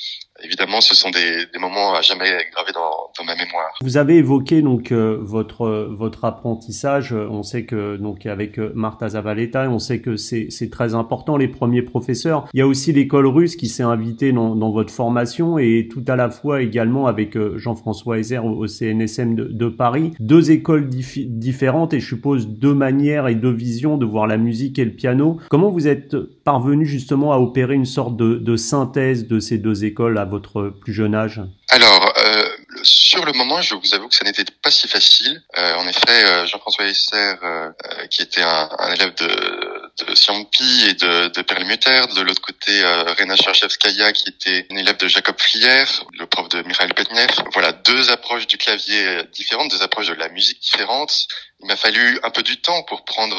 évidemment, 0.44 0.82
ce 0.82 0.96
sont 0.96 1.10
des, 1.10 1.46
des, 1.52 1.60
moments 1.60 1.96
à 1.96 2.02
jamais 2.02 2.30
gravés 2.54 2.72
dans, 2.74 3.12
dans, 3.18 3.26
ma 3.26 3.36
mémoire. 3.36 3.74
Vous 3.82 3.98
avez 3.98 4.18
évoqué 4.18 4.62
donc 4.62 4.92
euh, 4.92 5.18
votre 5.22 5.88
votre 5.92 6.26
apprentissage. 6.26 7.14
On 7.14 7.44
sait 7.44 7.66
que 7.66 7.98
donc 7.98 8.26
avec 8.26 8.60
euh, 8.60 8.72
Marta 8.76 9.10
Zavaleta, 9.10 9.70
on 9.70 9.80
sait 9.80 10.00
que 10.00 10.16
c'est 10.16 10.48
c'est 10.50 10.70
très 10.70 10.94
important 10.94 11.38
les 11.38 11.48
premiers 11.48 11.82
professeurs. 11.82 12.48
Il 12.54 12.60
y 12.60 12.62
a 12.62 12.68
aussi 12.68 12.94
l'école 12.94 13.28
russe 13.28 13.56
qui 13.56 13.68
s'est 13.68 13.84
invitée 13.84 14.32
dans, 14.32 14.56
dans 14.56 14.72
votre 14.72 14.94
formation 14.94 15.58
et 15.58 15.88
tout 15.92 16.04
à 16.08 16.16
la 16.16 16.30
fois 16.30 16.62
également 16.62 17.08
avec 17.08 17.36
euh, 17.36 17.58
Jean-François 17.58 18.20
Hezer 18.20 18.46
au, 18.46 18.68
CNSM 18.68 19.36
de, 19.36 19.46
de, 19.46 19.68
Paris. 19.70 20.14
Deux 20.20 20.52
écoles 20.52 20.90
différentes 20.90 21.94
et 21.94 22.00
je 22.00 22.08
suppose 22.08 22.48
deux 22.48 22.74
manières 22.74 23.28
et 23.28 23.36
deux 23.36 23.52
visions 23.52 23.98
de 23.98 24.06
voir 24.06 24.28
la 24.28 24.38
musique 24.38 24.80
et 24.80 24.86
le 24.86 24.92
piano. 24.92 25.38
Comment 25.50 25.70
vous 25.70 25.88
êtes 25.88 26.16
parvenu 26.44 26.86
justement 26.86 27.34
à 27.34 27.38
opérer 27.38 27.76
une 27.76 27.86
sorte 27.86 28.16
de, 28.16 28.36
de 28.36 28.56
synthèse 28.56 29.28
de 29.28 29.40
ces 29.40 29.58
deux 29.58 29.86
écoles 29.86 30.18
votre 30.28 30.70
plus 30.70 30.94
jeune 30.94 31.16
âge 31.16 31.42
Alors, 31.70 32.14
euh, 32.18 32.50
sur 32.84 33.26
le 33.26 33.32
moment, 33.34 33.62
je 33.62 33.76
vous 33.76 33.94
avoue 33.94 34.08
que 34.08 34.16
ça 34.16 34.26
n'était 34.26 34.46
pas 34.62 34.72
si 34.72 34.88
facile. 34.88 35.42
Euh, 35.58 35.76
en 35.76 35.88
effet, 35.88 36.26
euh, 36.26 36.46
Jean-François 36.46 36.86
Esser, 36.86 37.16
euh, 37.16 37.36
euh, 37.44 38.08
qui 38.08 38.22
était 38.22 38.42
un, 38.42 38.70
un, 38.80 38.94
élève 38.94 39.14
de, 39.16 40.06
de 40.06 40.16
Siampi 40.16 40.86
et 40.88 40.94
de, 40.94 41.30
de 41.30 41.42
Perlmutter, 41.42 42.02
de 42.16 42.22
l'autre 42.22 42.42
côté, 42.42 42.84
euh, 42.84 43.14
Rena 43.20 43.36
Cherchevskaya, 43.36 44.12
qui 44.14 44.30
était 44.30 44.68
une 44.70 44.78
élève 44.78 44.98
de 44.98 45.08
Jacob 45.08 45.40
Flière, 45.40 46.06
le 46.20 46.26
prof 46.28 46.50
de 46.50 46.62
Mikhail 46.64 46.94
Petnev. 46.94 47.30
Voilà, 47.54 47.72
deux 47.72 48.12
approches 48.12 48.48
du 48.48 48.58
clavier 48.58 49.24
différentes, 49.34 49.72
deux 49.72 49.82
approches 49.82 50.08
de 50.08 50.14
la 50.14 50.30
musique 50.30 50.60
différentes. 50.62 51.28
Il 51.60 51.68
m'a 51.68 51.76
fallu 51.76 52.20
un 52.24 52.30
peu 52.30 52.44
du 52.44 52.58
temps 52.62 52.84
pour 52.84 53.04
prendre 53.04 53.36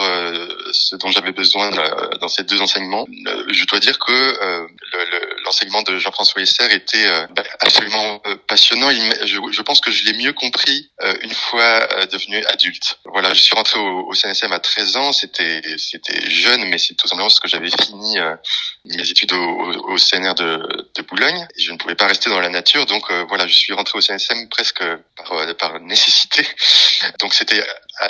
ce 0.73 0.97
dont 0.97 1.11
j'avais 1.11 1.32
besoin 1.32 1.70
dans 2.20 2.29
ces 2.29 2.43
deux 2.43 2.61
enseignements. 2.61 3.06
je 3.49 3.65
dois 3.67 3.79
dire 3.79 3.99
que 3.99 4.67
l'enseignement 5.44 5.82
de 5.82 5.99
Jean-François 5.99 6.43
Esser 6.43 6.73
était 6.73 7.06
bah, 7.31 7.44
absolument 7.61 8.20
passionnant. 8.49 8.91
Je, 8.91 9.62
pense 9.62 9.81
que 9.81 9.91
je 9.91 10.05
l'ai 10.05 10.15
mieux 10.15 10.32
compris 10.32 10.91
euh, 11.03 11.15
une 11.23 11.32
fois 11.32 11.62
euh, 11.62 12.06
devenu 12.06 12.44
adulte. 12.47 12.99
Voilà, 13.05 13.32
je 13.35 13.41
suis 13.41 13.55
rentré 13.55 13.79
au, 13.79 14.12
CNSM 14.15 14.53
à 14.53 14.59
13 14.59 14.97
ans. 14.97 15.12
C'était 15.12 15.62
c'était 15.76 16.29
jeune, 16.31 16.64
mais 16.69 16.79
c'est 16.79 16.94
tout 16.94 17.06
simplement 17.06 17.29
parce 17.29 17.41
que 17.41 17.49
j'avais 17.49 17.71
fini 17.71 18.19
euh, 18.19 18.35
mes 18.85 19.09
études 19.09 19.32
au, 19.32 19.93
au, 19.93 19.97
CNR 19.97 20.35
de, 20.35 20.87
de, 20.94 21.03
Boulogne 21.03 21.47
et 21.56 21.62
je 21.62 21.73
ne 21.73 21.79
pouvais 21.79 21.94
pas 21.94 22.06
rester 22.06 22.31
dans 22.31 22.41
la 22.41 22.49
nature. 22.49 22.87
Donc 22.87 23.12
voilà, 23.29 23.47
je 23.47 23.55
suis 23.55 23.73
rentré 23.73 23.97
au 23.99 24.00
CNSM 24.00 24.49
presque 24.49 24.82
par, 25.17 25.56
par 25.56 25.81
nécessité. 25.81 26.47
Donc 27.21 27.32
c'était 27.32 27.64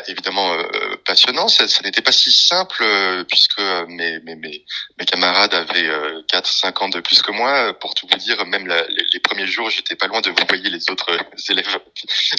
évidemment 0.07 0.57
passionnant. 1.05 1.49
Ça, 1.49 1.67
ça 1.69 1.81
n'était 1.83 2.03
pas 2.03 2.13
si 2.13 2.31
simple 2.33 2.85
puisque 3.29 3.61
mes, 3.89 4.21
mes, 4.21 4.37
mes, 4.37 4.65
mes 4.99 5.05
camarades 5.05 5.55
avaient 5.55 5.89
4-5 6.33 6.85
ans 6.85 6.89
de 6.89 7.01
plus 7.01 7.23
que 7.23 7.33
moi. 7.33 7.75
Pour 7.75 7.95
tout 7.95 8.07
vous 8.11 8.19
dire, 8.19 8.45
même 8.47 8.67
la, 8.67 8.87
les, 8.89 9.05
les, 9.13 9.21
premiers 9.21 9.47
jours, 9.47 9.71
j'étais 9.71 9.97
pas 9.97 10.07
loin 10.07 10.21
de 10.21 10.31
vous 10.31 10.37
voyez 10.49 10.71
les 10.71 10.91
autres 10.91 11.17
élèves 11.51 11.79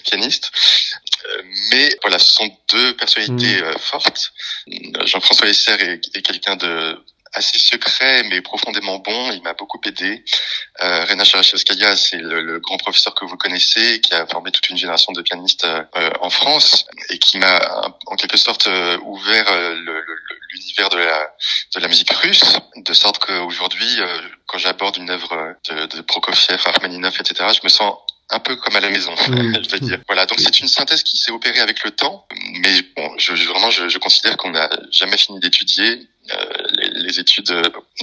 pianistes. 0.04 0.52
Euh, 1.26 1.42
mais 1.72 1.90
voilà, 2.02 2.20
ce 2.20 2.34
sont 2.34 2.50
deux 2.72 2.96
personnalités 2.96 3.62
mm. 3.62 3.64
euh, 3.64 3.78
fortes. 3.78 4.32
Jean-François 5.06 5.48
Esser 5.48 5.74
est, 5.74 6.22
quelqu'un 6.22 6.56
de 6.56 6.98
assez 7.34 7.60
secret 7.60 8.24
mais 8.24 8.42
profondément 8.42 9.00
bon. 9.00 9.32
Il 9.32 9.42
m'a 9.44 9.54
beaucoup 9.54 9.80
aidé. 9.86 10.24
Euh, 10.82 11.06
Rena 11.06 11.24
Charachevskaya, 11.24 11.96
c'est 11.96 12.18
le, 12.18 12.60
grand 12.60 12.78
professeur 12.78 13.14
que 13.16 13.26
vous 13.26 13.38
connaissez, 13.38 14.02
qui 14.02 14.14
a 14.14 14.26
formé 14.28 14.52
toute 14.52 14.70
une 14.70 14.78
génération 14.78 15.12
de 15.12 15.22
pianistes 15.22 15.66
euh, 15.66 16.12
en 16.22 16.30
France 16.30 16.86
et 17.10 17.20
qui 17.20 17.38
m'a 17.38 17.60
en 18.08 18.16
quelque 18.16 18.38
sorte 18.38 18.68
ouvert 19.04 19.46
l'univers 20.52 20.90
de 20.90 20.98
la 20.98 21.32
de 21.76 21.80
la 21.80 21.88
musique 21.88 22.12
russe, 22.12 22.60
de 22.76 22.94
sorte 22.94 23.20
qu'aujourd'hui, 23.20 24.00
quand 24.48 24.58
j'aborde 24.58 24.98
une 24.98 25.10
œuvre 25.10 25.56
de, 25.70 25.86
de 25.86 26.02
Prokofiev, 26.02 26.62
Rachmaninov, 26.64 27.16
etc., 27.20 27.52
je 27.54 27.62
me 27.64 27.70
sens 27.70 27.96
un 28.32 28.40
peu 28.40 28.56
comme 28.56 28.76
à 28.76 28.80
la 28.80 28.90
maison, 28.90 29.14
je 29.28 29.70
veux 29.70 29.80
dire. 29.80 30.00
Voilà, 30.08 30.26
donc 30.26 30.40
c'est 30.40 30.60
une 30.60 30.68
synthèse 30.68 31.04
qui 31.04 31.18
s'est 31.18 31.32
opérée 31.32 31.60
avec 31.60 31.84
le 31.84 31.92
temps, 31.92 32.28
mais 32.62 32.82
bon, 32.96 33.12
je, 33.18 33.34
vraiment, 33.48 33.70
je, 33.72 33.90
je 33.90 33.98
considère 33.98 34.38
qu'on 34.38 34.52
n'a 34.52 34.70
jamais 34.92 35.18
fini 35.18 35.40
d'étudier. 35.40 36.08
Euh, 36.32 36.69
les, 37.04 37.20
études 37.20 37.52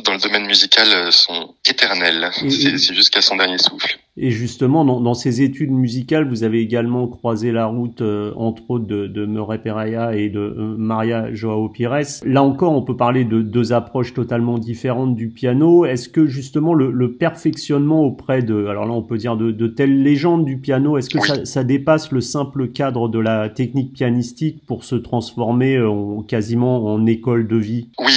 dans 0.05 0.13
le 0.13 0.21
domaine 0.21 0.47
musical 0.47 1.13
sont 1.13 1.55
éternelles. 1.69 2.31
C'est 2.49 2.95
jusqu'à 2.95 3.21
son 3.21 3.37
dernier 3.37 3.59
souffle. 3.59 3.99
Et 4.19 4.31
justement, 4.31 4.87
dans, 4.87 5.01
dans, 5.01 5.13
ces 5.13 5.43
études 5.43 5.71
musicales, 5.71 6.27
vous 6.27 6.43
avez 6.43 6.61
également 6.61 7.07
croisé 7.07 7.53
la 7.53 7.67
route, 7.67 8.01
euh, 8.01 8.33
entre 8.37 8.63
autres, 8.71 8.87
de, 8.87 9.07
de 9.07 9.27
Murray 9.27 9.59
Peraya 9.59 10.15
et 10.17 10.31
de 10.31 10.41
euh, 10.41 10.75
Maria 10.79 11.35
Joao 11.35 11.69
Pires. 11.69 12.01
Là 12.25 12.43
encore, 12.43 12.73
on 12.73 12.81
peut 12.81 12.97
parler 12.97 13.27
de 13.27 13.43
deux 13.43 13.75
approches 13.75 14.15
totalement 14.15 14.59
différentes 14.59 15.17
du 15.17 15.29
piano. 15.29 15.85
Est-ce 15.85 16.09
que 16.09 16.27
justement 16.27 16.73
le, 16.73 16.91
le, 16.93 17.13
perfectionnement 17.13 18.05
auprès 18.05 18.43
de, 18.43 18.67
alors 18.67 18.87
là, 18.87 18.93
on 18.93 19.03
peut 19.03 19.19
dire 19.19 19.37
de, 19.37 19.51
de 19.51 19.67
telles 19.67 20.03
légendes 20.03 20.47
du 20.47 20.57
piano, 20.57 20.97
est-ce 20.97 21.11
que 21.11 21.21
ça, 21.21 21.45
ça, 21.45 21.63
dépasse 21.63 22.11
le 22.11 22.23
simple 22.23 22.69
cadre 22.69 23.11
de 23.11 23.19
la 23.19 23.51
technique 23.51 23.93
pianistique 23.93 24.65
pour 24.67 24.85
se 24.85 24.97
transformer 24.97 25.79
en, 25.83 26.23
quasiment 26.23 26.87
en 26.87 27.05
école 27.05 27.47
de 27.49 27.57
vie? 27.57 27.89
Oui, 27.99 28.13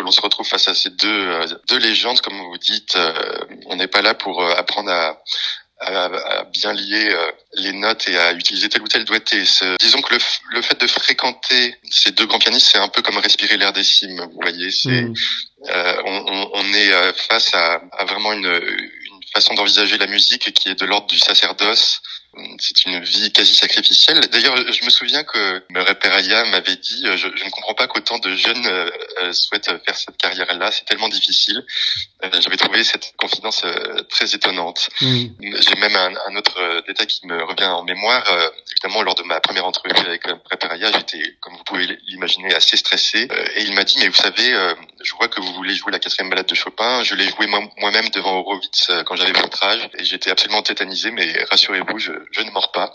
que 0.00 0.04
l'on 0.04 0.10
se 0.12 0.20
retrouve 0.20 0.46
face 0.46 0.68
à 0.68 0.74
ces 0.74 0.90
deux, 0.90 1.08
euh, 1.08 1.46
deux 1.68 1.78
légendes, 1.78 2.20
comme 2.20 2.38
vous 2.38 2.58
dites, 2.58 2.96
on 3.66 3.76
n'est 3.76 3.86
pas 3.86 4.02
là 4.02 4.14
pour 4.14 4.42
euh, 4.42 4.54
apprendre 4.56 4.90
à, 4.90 5.20
à, 5.80 6.44
bien 6.44 6.72
lier 6.72 7.10
euh, 7.10 7.32
les 7.54 7.72
notes 7.72 8.08
et 8.08 8.18
à 8.18 8.32
utiliser 8.32 8.68
tel 8.68 8.82
ou 8.82 8.88
tel 8.88 9.04
doigté. 9.04 9.42
Disons 9.80 10.00
que 10.02 10.14
le, 10.14 10.20
le, 10.52 10.62
fait 10.62 10.80
de 10.80 10.86
fréquenter 10.86 11.76
ces 11.90 12.12
deux 12.12 12.26
grands 12.26 12.38
pianistes, 12.38 12.70
c'est 12.72 12.78
un 12.78 12.88
peu 12.88 13.02
comme 13.02 13.18
respirer 13.18 13.56
l'air 13.56 13.72
des 13.72 13.84
cimes. 13.84 14.20
Vous 14.32 14.40
voyez, 14.40 14.70
c'est 14.70 15.02
mm. 15.02 15.14
euh, 15.68 16.02
on, 16.04 16.50
on, 16.54 16.74
est 16.74 17.12
face 17.28 17.54
à, 17.54 17.80
à 17.92 18.04
vraiment 18.04 18.32
une, 18.32 18.46
une 18.46 19.20
façon 19.34 19.54
d'envisager 19.54 19.98
la 19.98 20.06
musique 20.06 20.52
qui 20.52 20.68
est 20.70 20.78
de 20.80 20.86
l'ordre 20.86 21.06
du 21.08 21.18
sacerdoce 21.18 22.02
c'est 22.58 22.86
une 22.86 23.00
vie 23.00 23.32
quasi 23.32 23.54
sacrificielle. 23.54 24.20
D'ailleurs, 24.30 24.56
je 24.56 24.84
me 24.84 24.90
souviens 24.90 25.24
que 25.24 25.62
Aya 26.10 26.44
m'avait 26.44 26.76
dit 26.76 27.04
je, 27.04 27.16
je, 27.16 27.44
ne 27.44 27.50
comprends 27.50 27.74
pas 27.74 27.88
qu'autant 27.88 28.18
de 28.18 28.34
jeunes 28.36 28.66
euh, 28.66 29.32
souhaitent 29.32 29.70
faire 29.84 29.96
cette 29.96 30.16
carrière-là, 30.16 30.70
c'est 30.70 30.84
tellement 30.84 31.08
difficile. 31.08 31.64
Euh, 32.22 32.28
j'avais 32.40 32.56
trouvé 32.56 32.84
cette 32.84 33.14
confidence 33.16 33.62
euh, 33.64 34.02
très 34.08 34.34
étonnante. 34.34 34.90
Mm. 35.00 35.26
J'ai 35.40 35.74
même 35.76 35.96
un, 35.96 36.14
un, 36.28 36.36
autre 36.36 36.84
détail 36.86 37.06
qui 37.08 37.26
me 37.26 37.42
revient 37.42 37.66
en 37.66 37.82
mémoire. 37.82 38.24
évidemment, 38.70 39.02
lors 39.02 39.14
de 39.14 39.22
ma 39.24 39.40
première 39.40 39.66
entrevue 39.66 39.92
avec 39.96 40.24
Aya, 40.70 40.92
j'étais, 40.92 41.36
comme 41.40 41.56
vous 41.56 41.64
pouvez 41.64 41.98
l'imaginer, 42.06 42.54
assez 42.54 42.76
stressé. 42.76 43.28
et 43.56 43.62
il 43.62 43.74
m'a 43.74 43.84
dit, 43.84 43.96
mais 43.98 44.08
vous 44.08 44.14
savez, 44.14 44.74
je 45.02 45.14
vois 45.16 45.28
que 45.28 45.40
vous 45.40 45.52
voulez 45.54 45.74
jouer 45.74 45.92
la 45.92 45.98
quatrième 45.98 46.30
balade 46.30 46.46
de 46.46 46.54
Chopin. 46.54 47.02
Je 47.02 47.14
l'ai 47.14 47.28
joué 47.28 47.46
moi-même 47.46 48.08
devant 48.10 48.38
Horowitz 48.38 48.90
quand 49.06 49.16
j'avais 49.16 49.32
votre 49.32 49.62
âge. 49.64 49.88
Et 49.98 50.04
j'étais 50.04 50.30
absolument 50.30 50.62
tétanisé, 50.62 51.10
mais 51.10 51.44
rassurez-vous, 51.50 51.98
je, 51.98 52.12
je 52.30 52.42
ne 52.42 52.50
mords 52.50 52.72
pas. 52.72 52.92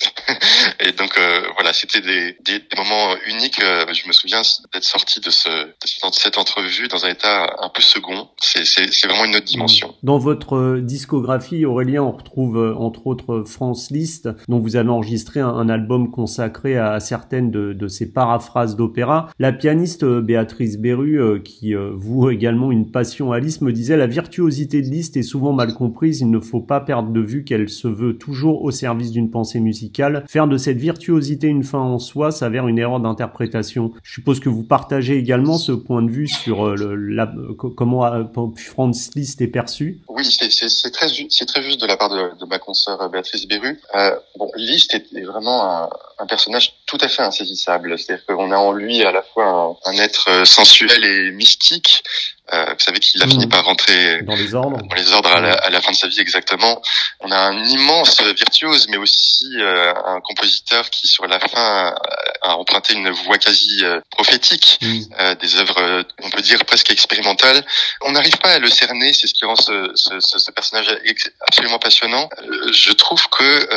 et 0.80 0.92
donc 0.92 1.16
euh, 1.18 1.40
voilà, 1.54 1.72
c'était 1.72 2.00
des, 2.00 2.36
moments 2.76 3.14
uniques. 3.26 3.62
Euh, 3.62 3.84
je 3.92 4.06
me 4.06 4.12
souviens 4.12 4.42
d'être 4.72 4.84
sorti 4.84 5.20
de, 5.20 5.30
ce, 5.30 5.48
de 5.48 6.12
cette 6.12 6.38
entrevue 6.38 6.88
dans 6.88 7.04
un 7.04 7.10
état 7.10 7.56
un 7.60 7.68
peu 7.68 7.82
second. 7.82 8.28
C'est 8.40 9.06
vraiment 9.06 9.24
une 9.24 9.36
autre 9.36 9.44
dimension. 9.44 9.94
Dans 10.02 10.18
votre 10.18 10.56
euh, 10.56 10.80
discographie, 10.80 11.64
Aurélien, 11.64 12.02
on 12.02 12.12
retrouve 12.12 12.74
entre 12.78 13.06
autres 13.06 13.44
France 13.46 13.90
Liszt, 13.90 14.28
dont 14.48 14.58
vous 14.58 14.76
avez 14.76 14.90
enregistré 14.90 15.40
un, 15.40 15.68
album 15.68 16.10
consacré 16.10 16.76
à 16.76 17.00
certaines 17.00 17.50
de, 17.50 17.72
de 17.72 17.88
ces 17.88 18.12
paraphrases 18.12 18.76
d'opéra. 18.76 19.30
La 19.38 19.50
pianiste 19.50 20.04
Béatrice 20.04 20.76
Berru, 20.76 21.42
qui 21.42 21.74
voue 21.74 22.30
également 22.30 22.70
une 22.70 22.90
passion 22.90 23.32
à 23.32 23.40
Liszt, 23.40 23.62
me 23.62 23.72
disait 23.72 23.96
la 23.96 24.06
virtuosité 24.06 24.82
de 24.82 24.88
Liszt 24.88 25.16
est 25.16 25.22
souvent 25.22 25.52
mal 25.52 25.72
comprise. 25.72 26.20
Il 26.20 26.30
ne 26.30 26.40
faut 26.40 26.60
pas 26.60 26.80
perdre 26.80 27.10
de 27.10 27.20
vue 27.20 27.44
qu'elle 27.44 27.68
se 27.68 27.88
veut 27.88 28.18
toujours 28.18 28.63
au 28.64 28.70
service 28.70 29.10
d'une 29.10 29.30
pensée 29.30 29.60
musicale. 29.60 30.24
Faire 30.28 30.48
de 30.48 30.56
cette 30.56 30.78
virtuosité 30.78 31.46
une 31.46 31.64
fin 31.64 31.78
en 31.78 31.98
soi 31.98 32.32
s'avère 32.32 32.66
une 32.66 32.78
erreur 32.78 32.98
d'interprétation. 32.98 33.92
Je 34.02 34.14
suppose 34.14 34.40
que 34.40 34.48
vous 34.48 34.62
partagez 34.62 35.16
également 35.16 35.58
ce 35.58 35.72
point 35.72 36.02
de 36.02 36.10
vue 36.10 36.28
sur 36.28 36.66
euh, 36.66 36.96
la, 36.96 37.30
comment 37.76 38.06
euh, 38.06 38.24
Franz 38.56 39.10
Liszt 39.14 39.40
est 39.42 39.48
perçu? 39.48 40.00
Oui, 40.08 40.24
c'est 40.24 40.90
très, 40.90 41.08
juste 41.08 41.80
de 41.80 41.86
la 41.86 41.96
part 41.96 42.08
de, 42.08 42.46
ma 42.46 42.58
consoeur 42.58 43.00
euh, 43.02 43.08
Béatrice 43.08 43.46
Beru. 43.46 43.78
Euh, 43.94 44.16
bon, 44.36 44.50
Liszt 44.56 44.94
est, 44.94 45.24
vraiment 45.24 45.90
un, 46.18 46.26
personnage 46.26 46.72
tout 46.86 46.98
à 47.02 47.08
fait 47.08 47.22
insaisissable. 47.22 47.98
C'est-à-dire 47.98 48.24
qu'on 48.26 48.50
a 48.50 48.56
en 48.56 48.72
lui 48.72 49.02
à 49.02 49.12
la 49.12 49.22
fois 49.22 49.76
un, 49.84 49.92
être 49.92 50.46
sensuel 50.46 51.04
et 51.04 51.32
mystique, 51.32 52.02
euh, 52.43 52.43
vous 52.52 52.78
savez 52.78 52.98
qu'il 53.00 53.22
a 53.22 53.26
fini 53.26 53.46
mmh. 53.46 53.48
par 53.48 53.64
rentrer 53.64 54.22
dans 54.22 54.34
les 54.34 54.54
ordres, 54.54 54.78
dans 54.78 54.94
les 54.94 55.12
ordres 55.12 55.30
à, 55.30 55.40
la, 55.40 55.54
à, 55.54 55.70
la, 55.70 55.80
fin 55.80 55.92
de 55.92 55.96
sa 55.96 56.08
vie 56.08 56.20
exactement. 56.20 56.80
On 57.20 57.30
a 57.30 57.36
un 57.36 57.64
immense 57.64 58.20
virtuose, 58.22 58.86
mais 58.88 58.96
aussi 58.96 59.46
euh, 59.56 59.92
un 60.06 60.20
compositeur 60.20 60.88
qui 60.90 61.06
sur 61.06 61.26
la 61.26 61.40
fin 61.40 61.94
a 62.42 62.56
emprunté 62.56 62.94
une 62.94 63.10
voix 63.10 63.38
quasi 63.38 63.84
euh, 63.84 64.00
prophétique, 64.10 64.78
mmh. 64.82 65.00
euh, 65.20 65.34
des 65.36 65.56
œuvres, 65.56 66.04
on 66.22 66.30
peut 66.30 66.42
dire 66.42 66.64
presque 66.64 66.90
expérimentales. 66.90 67.64
On 68.02 68.12
n'arrive 68.12 68.36
pas 68.38 68.52
à 68.52 68.58
le 68.58 68.68
cerner, 68.68 69.12
c'est 69.12 69.26
ce 69.26 69.34
qui 69.34 69.44
rend 69.44 69.56
ce, 69.56 69.90
ce, 69.94 70.20
ce, 70.20 70.50
personnage 70.50 70.86
absolument 71.46 71.78
passionnant. 71.78 72.28
je 72.72 72.92
trouve 72.92 73.26
que 73.28 73.68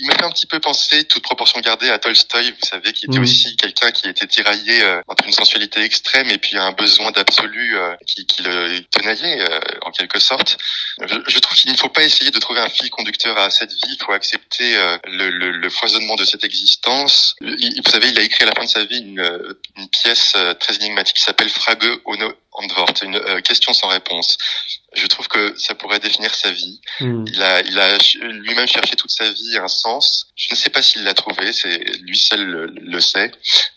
il 0.00 0.06
me 0.06 0.12
fait 0.12 0.24
un 0.24 0.30
petit 0.30 0.46
peu 0.46 0.60
penser, 0.60 1.04
toute 1.04 1.22
proportion 1.22 1.60
gardée, 1.60 1.90
à 1.90 1.98
Tolstoï. 1.98 2.50
Vous 2.50 2.68
savez, 2.68 2.92
qui 2.92 3.06
était 3.06 3.18
mmh. 3.18 3.22
aussi 3.22 3.56
quelqu'un 3.56 3.90
qui 3.90 4.08
était 4.08 4.26
tiraillé 4.26 4.80
entre 5.08 5.26
une 5.26 5.32
sensualité 5.32 5.82
extrême 5.82 6.30
et 6.30 6.38
puis 6.38 6.56
un 6.56 6.72
besoin 6.72 7.10
d'absolu 7.10 7.76
qui, 8.14 8.42
le 8.42 8.80
tenaillait 8.90 9.40
euh, 9.40 9.60
en 9.82 9.90
quelque 9.90 10.18
sorte. 10.18 10.58
Je, 11.00 11.14
je 11.26 11.38
trouve 11.38 11.56
qu'il 11.56 11.72
ne 11.72 11.76
faut 11.76 11.88
pas 11.88 12.02
essayer 12.02 12.30
de 12.30 12.38
trouver 12.38 12.60
un 12.60 12.68
fil 12.68 12.90
conducteur 12.90 13.36
à 13.38 13.50
cette 13.50 13.72
vie. 13.72 13.96
Il 13.98 14.04
faut 14.04 14.12
accepter 14.12 14.76
euh, 14.76 14.98
le, 15.04 15.30
le, 15.30 15.50
le, 15.50 15.70
foisonnement 15.70 16.16
de 16.16 16.24
cette 16.24 16.44
existence. 16.44 17.34
vous 17.40 17.90
savez, 17.90 18.08
il 18.08 18.18
a 18.18 18.22
écrit 18.22 18.44
à 18.44 18.46
la 18.46 18.52
fin 18.52 18.64
de 18.64 18.70
sa 18.70 18.84
vie 18.84 18.98
une, 18.98 19.56
une 19.76 19.88
pièce 19.88 20.32
euh, 20.36 20.54
très 20.54 20.76
énigmatique 20.76 21.16
qui 21.16 21.22
s'appelle 21.22 21.48
Frage 21.48 21.78
ohne 22.04 22.32
Antwort, 22.52 22.94
une 23.02 23.42
question 23.42 23.72
sans 23.72 23.88
réponse. 23.88 24.36
Je 24.94 25.06
trouve 25.06 25.28
que 25.28 25.54
ça 25.58 25.74
pourrait 25.74 26.00
définir 26.00 26.34
sa 26.34 26.50
vie. 26.50 26.80
Hmm. 27.00 27.24
Il 27.26 27.42
a, 27.42 27.62
il 27.62 27.78
a 27.78 27.98
lui-même 28.20 28.66
cherché 28.66 28.94
toute 28.96 29.10
sa 29.10 29.30
vie 29.30 29.58
un 29.58 29.68
sens. 29.68 30.26
Je 30.36 30.48
ne 30.50 30.56
sais 30.56 30.70
pas 30.70 30.82
s'il 30.82 31.04
l'a 31.04 31.14
trouvé, 31.14 31.52
c'est 31.52 31.78
lui 32.02 32.18
seul 32.18 32.72
le, 32.74 33.00
sait, 33.00 33.30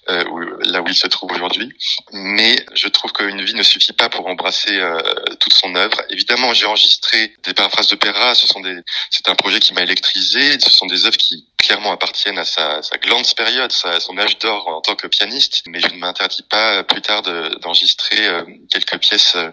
euh, 0.09 0.23
là 0.61 0.81
où 0.81 0.87
il 0.87 0.95
se 0.95 1.07
trouve 1.07 1.31
aujourd'hui. 1.31 1.69
Mais 2.11 2.65
je 2.73 2.87
trouve 2.87 3.13
qu'une 3.13 3.43
vie 3.43 3.53
ne 3.53 3.63
suffit 3.63 3.93
pas 3.93 4.09
pour 4.09 4.27
embrasser 4.27 4.75
euh, 4.75 4.99
toute 5.39 5.53
son 5.53 5.75
œuvre. 5.75 6.01
Évidemment, 6.09 6.53
j'ai 6.53 6.65
enregistré 6.65 7.33
des 7.43 7.53
paraphrases 7.53 7.87
d'opéra. 7.87 8.35
Ce 8.35 8.47
sont 8.47 8.59
des, 8.59 8.77
c'est 9.09 9.29
un 9.29 9.35
projet 9.35 9.59
qui 9.59 9.73
m'a 9.73 9.83
électrisé. 9.83 10.59
Ce 10.59 10.71
sont 10.71 10.85
des 10.85 11.05
œuvres 11.05 11.17
qui 11.17 11.47
clairement 11.57 11.91
appartiennent 11.91 12.37
à 12.37 12.45
sa, 12.45 12.81
sa 12.81 12.97
grande 12.97 13.25
période, 13.35 13.71
à 13.83 13.99
son 13.99 14.17
âge 14.17 14.37
d'or 14.39 14.67
en 14.67 14.81
tant 14.81 14.95
que 14.95 15.07
pianiste. 15.07 15.63
Mais 15.67 15.79
je 15.79 15.87
ne 15.87 15.97
m'interdis 15.97 16.43
pas 16.43 16.83
plus 16.83 17.01
tard 17.01 17.21
d'enregistrer 17.21 18.27
euh, 18.27 18.43
quelques 18.71 18.97
pièces 18.99 19.35
euh, 19.35 19.49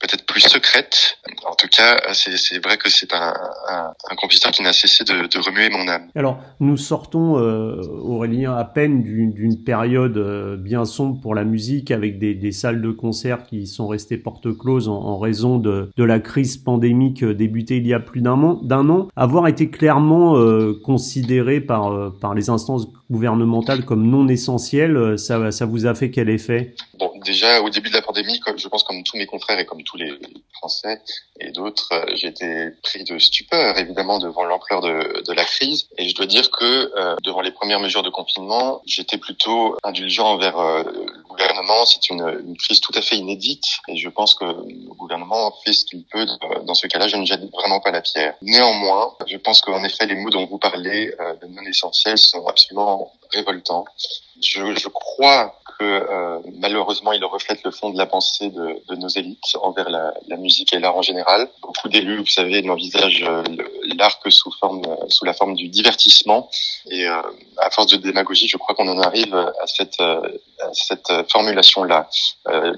peut-être 0.00 0.24
plus 0.26 0.40
secrète. 0.40 1.18
En 1.46 1.54
tout 1.54 1.68
cas, 1.68 2.00
c'est 2.12 2.58
vrai 2.64 2.76
que 2.78 2.90
c'est 2.90 3.12
un, 3.12 3.34
un, 3.68 3.92
un, 4.10 4.14
compositeur 4.16 4.50
qui 4.50 4.62
n'a 4.62 4.72
cessé 4.72 5.04
de, 5.04 5.26
de, 5.26 5.38
remuer 5.38 5.68
mon 5.68 5.86
âme. 5.88 6.08
Alors, 6.14 6.40
nous 6.58 6.76
sortons, 6.76 7.38
euh, 7.38 7.82
Aurélien, 8.02 8.56
à 8.56 8.64
peine 8.64 9.02
d'une 9.02 9.62
période 9.62 10.16
euh, 10.16 10.56
bien 10.56 10.84
sombre 10.84 11.20
pour 11.20 11.34
la 11.34 11.44
musique, 11.44 11.90
avec 11.90 12.18
des, 12.18 12.34
des, 12.34 12.52
salles 12.52 12.80
de 12.80 12.90
concert 12.90 13.44
qui 13.44 13.66
sont 13.66 13.86
restées 13.86 14.16
porte 14.16 14.56
closes 14.56 14.88
en, 14.88 14.96
en 14.96 15.18
raison 15.18 15.58
de, 15.58 15.90
de, 15.96 16.04
la 16.04 16.18
crise 16.18 16.56
pandémique 16.56 17.22
euh, 17.22 17.34
débutée 17.34 17.76
il 17.76 17.86
y 17.86 17.94
a 17.94 18.00
plus 18.00 18.22
d'un 18.22 18.88
an. 18.88 19.08
Avoir 19.16 19.48
été 19.48 19.70
clairement 19.70 20.36
euh, 20.36 20.80
considéré 20.84 21.60
par, 21.60 21.92
euh, 21.92 22.10
par 22.10 22.34
les 22.34 22.48
instances 22.48 22.88
gouvernementales 23.10 23.84
comme 23.84 24.08
non 24.08 24.28
essentiel, 24.28 25.18
ça, 25.18 25.50
ça 25.50 25.66
vous 25.66 25.86
a 25.86 25.94
fait 25.94 26.10
quel 26.10 26.30
effet? 26.30 26.74
Bon, 26.98 27.10
déjà, 27.24 27.60
au 27.62 27.70
début 27.70 27.88
de 27.88 27.94
la 27.94 28.02
pandémie, 28.02 28.40
je 28.56 28.68
pense 28.68 28.84
comme 28.84 29.02
tous 29.02 29.16
mes 29.16 29.26
confrères 29.26 29.58
et 29.58 29.66
comme 29.66 29.82
tous 29.90 29.96
les 29.96 30.12
Français 30.60 31.00
et 31.40 31.50
d'autres, 31.52 31.88
euh, 31.92 32.28
été 32.28 32.70
pris 32.82 33.02
de 33.04 33.18
stupeur 33.18 33.78
évidemment 33.78 34.18
devant 34.18 34.44
l'ampleur 34.44 34.80
de, 34.82 35.22
de, 35.22 35.32
la 35.32 35.44
crise. 35.44 35.88
Et 35.96 36.08
je 36.08 36.14
dois 36.14 36.26
dire 36.26 36.50
que 36.50 36.92
euh, 36.96 37.16
devant 37.24 37.40
les 37.40 37.50
premières 37.50 37.80
mesures 37.80 38.02
de 38.02 38.10
confinement, 38.10 38.82
j'étais 38.86 39.16
plutôt 39.16 39.76
indulgent 39.82 40.26
envers 40.26 40.58
euh, 40.58 40.82
le 40.82 41.22
gouvernement. 41.28 41.86
C'est 41.86 42.10
une, 42.10 42.42
une, 42.46 42.56
crise 42.56 42.80
tout 42.80 42.92
à 42.94 43.00
fait 43.00 43.16
inédite 43.16 43.64
et 43.88 43.96
je 43.96 44.08
pense 44.08 44.34
que 44.34 44.44
le 44.44 44.94
gouvernement 44.94 45.54
fait 45.64 45.72
ce 45.72 45.84
qu'il 45.86 46.04
peut. 46.04 46.26
Dans 46.64 46.74
ce 46.74 46.86
cas-là, 46.86 47.08
je 47.08 47.16
ne 47.16 47.24
jette 47.24 47.42
vraiment 47.50 47.80
pas 47.80 47.90
la 47.90 48.02
pierre. 48.02 48.34
Néanmoins, 48.42 49.14
je 49.26 49.38
pense 49.38 49.62
qu'en 49.62 49.82
effet, 49.82 50.06
les 50.06 50.16
mots 50.16 50.30
dont 50.30 50.46
vous 50.46 50.58
parlez 50.58 51.06
de 51.40 51.46
non 51.46 51.62
essentiels 51.62 52.18
sont 52.18 52.46
absolument 52.46 53.12
révoltants. 53.32 53.84
Je, 54.42 54.74
je 54.74 54.88
crois 54.88 55.59
euh, 55.84 56.38
malheureusement 56.58 57.12
il 57.12 57.24
reflète 57.24 57.62
le 57.64 57.70
fond 57.70 57.90
de 57.90 57.98
la 57.98 58.06
pensée 58.06 58.50
de, 58.50 58.94
nos 58.96 59.08
élites 59.08 59.56
envers 59.62 59.88
la, 59.88 60.36
musique 60.36 60.72
et 60.72 60.78
l'art 60.78 60.96
en 60.96 61.02
général. 61.02 61.48
Beaucoup 61.62 61.88
d'élus, 61.88 62.18
vous 62.18 62.26
savez, 62.26 62.62
n'envisagent 62.62 63.24
euh, 63.26 63.42
l'art 63.96 64.20
que 64.20 64.30
sous 64.30 64.52
forme, 64.52 64.82
sous 65.08 65.24
la 65.24 65.32
forme 65.32 65.54
du 65.54 65.68
divertissement. 65.68 66.50
Et 66.90 67.06
euh, 67.06 67.22
à 67.58 67.70
force 67.70 67.88
de 67.88 67.96
démagogie, 67.96 68.48
je 68.48 68.56
crois 68.56 68.74
qu'on 68.74 68.88
en 68.88 69.00
arrive 69.00 69.34
à 69.34 69.66
cette, 69.66 69.96
formulation-là, 71.30 72.08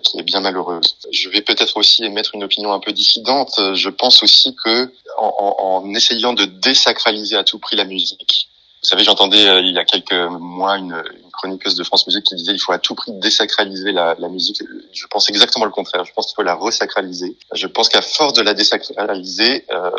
qui 0.03 0.19
est 0.19 0.23
bien 0.23 0.41
malheureuse. 0.41 0.97
Je 1.11 1.29
vais 1.29 1.43
peut-être 1.43 1.77
aussi 1.77 2.05
émettre 2.05 2.35
une 2.35 2.45
opinion 2.45 2.73
un 2.73 2.81
peu 2.81 2.93
dissidente. 2.93 3.61
Je 3.75 3.89
pense 3.89 4.23
aussi 4.23 4.57
que 4.65 4.93
en 5.19 5.95
essayant 5.95 6.33
de 6.33 6.45
désacraliser 6.45 7.37
à 7.37 7.45
tout 7.45 7.59
prix 7.59 7.77
la 7.77 7.85
musique, 7.85 8.49
vous 8.83 8.89
savez, 8.89 9.05
j'entendais 9.05 9.61
il 9.61 9.73
y 9.73 9.79
a 9.79 9.85
quelques 9.85 10.13
mois 10.13 10.77
une, 10.77 11.01
chroniqueuse 11.43 11.75
de 11.75 11.85
France 11.85 12.07
Musique 12.07 12.25
qui 12.25 12.37
disait 12.37 12.53
il 12.53 12.59
faut 12.59 12.73
à 12.73 12.79
tout 12.79 12.95
prix 12.95 13.13
désacraliser 13.13 13.93
la, 13.93 14.15
musique. 14.29 14.63
Je 14.93 15.07
pense 15.09 15.29
exactement 15.29 15.65
le 15.65 15.71
contraire. 15.71 16.05
Je 16.05 16.13
pense 16.13 16.27
qu'il 16.27 16.37
faut 16.37 16.43
la 16.43 16.55
resacraliser. 16.55 17.37
Je 17.53 17.67
pense 17.67 17.89
qu'à 17.89 18.03
force 18.03 18.33
de 18.35 18.43
la 18.43 18.55
désacraliser, 18.55 19.65
euh, 19.73 19.91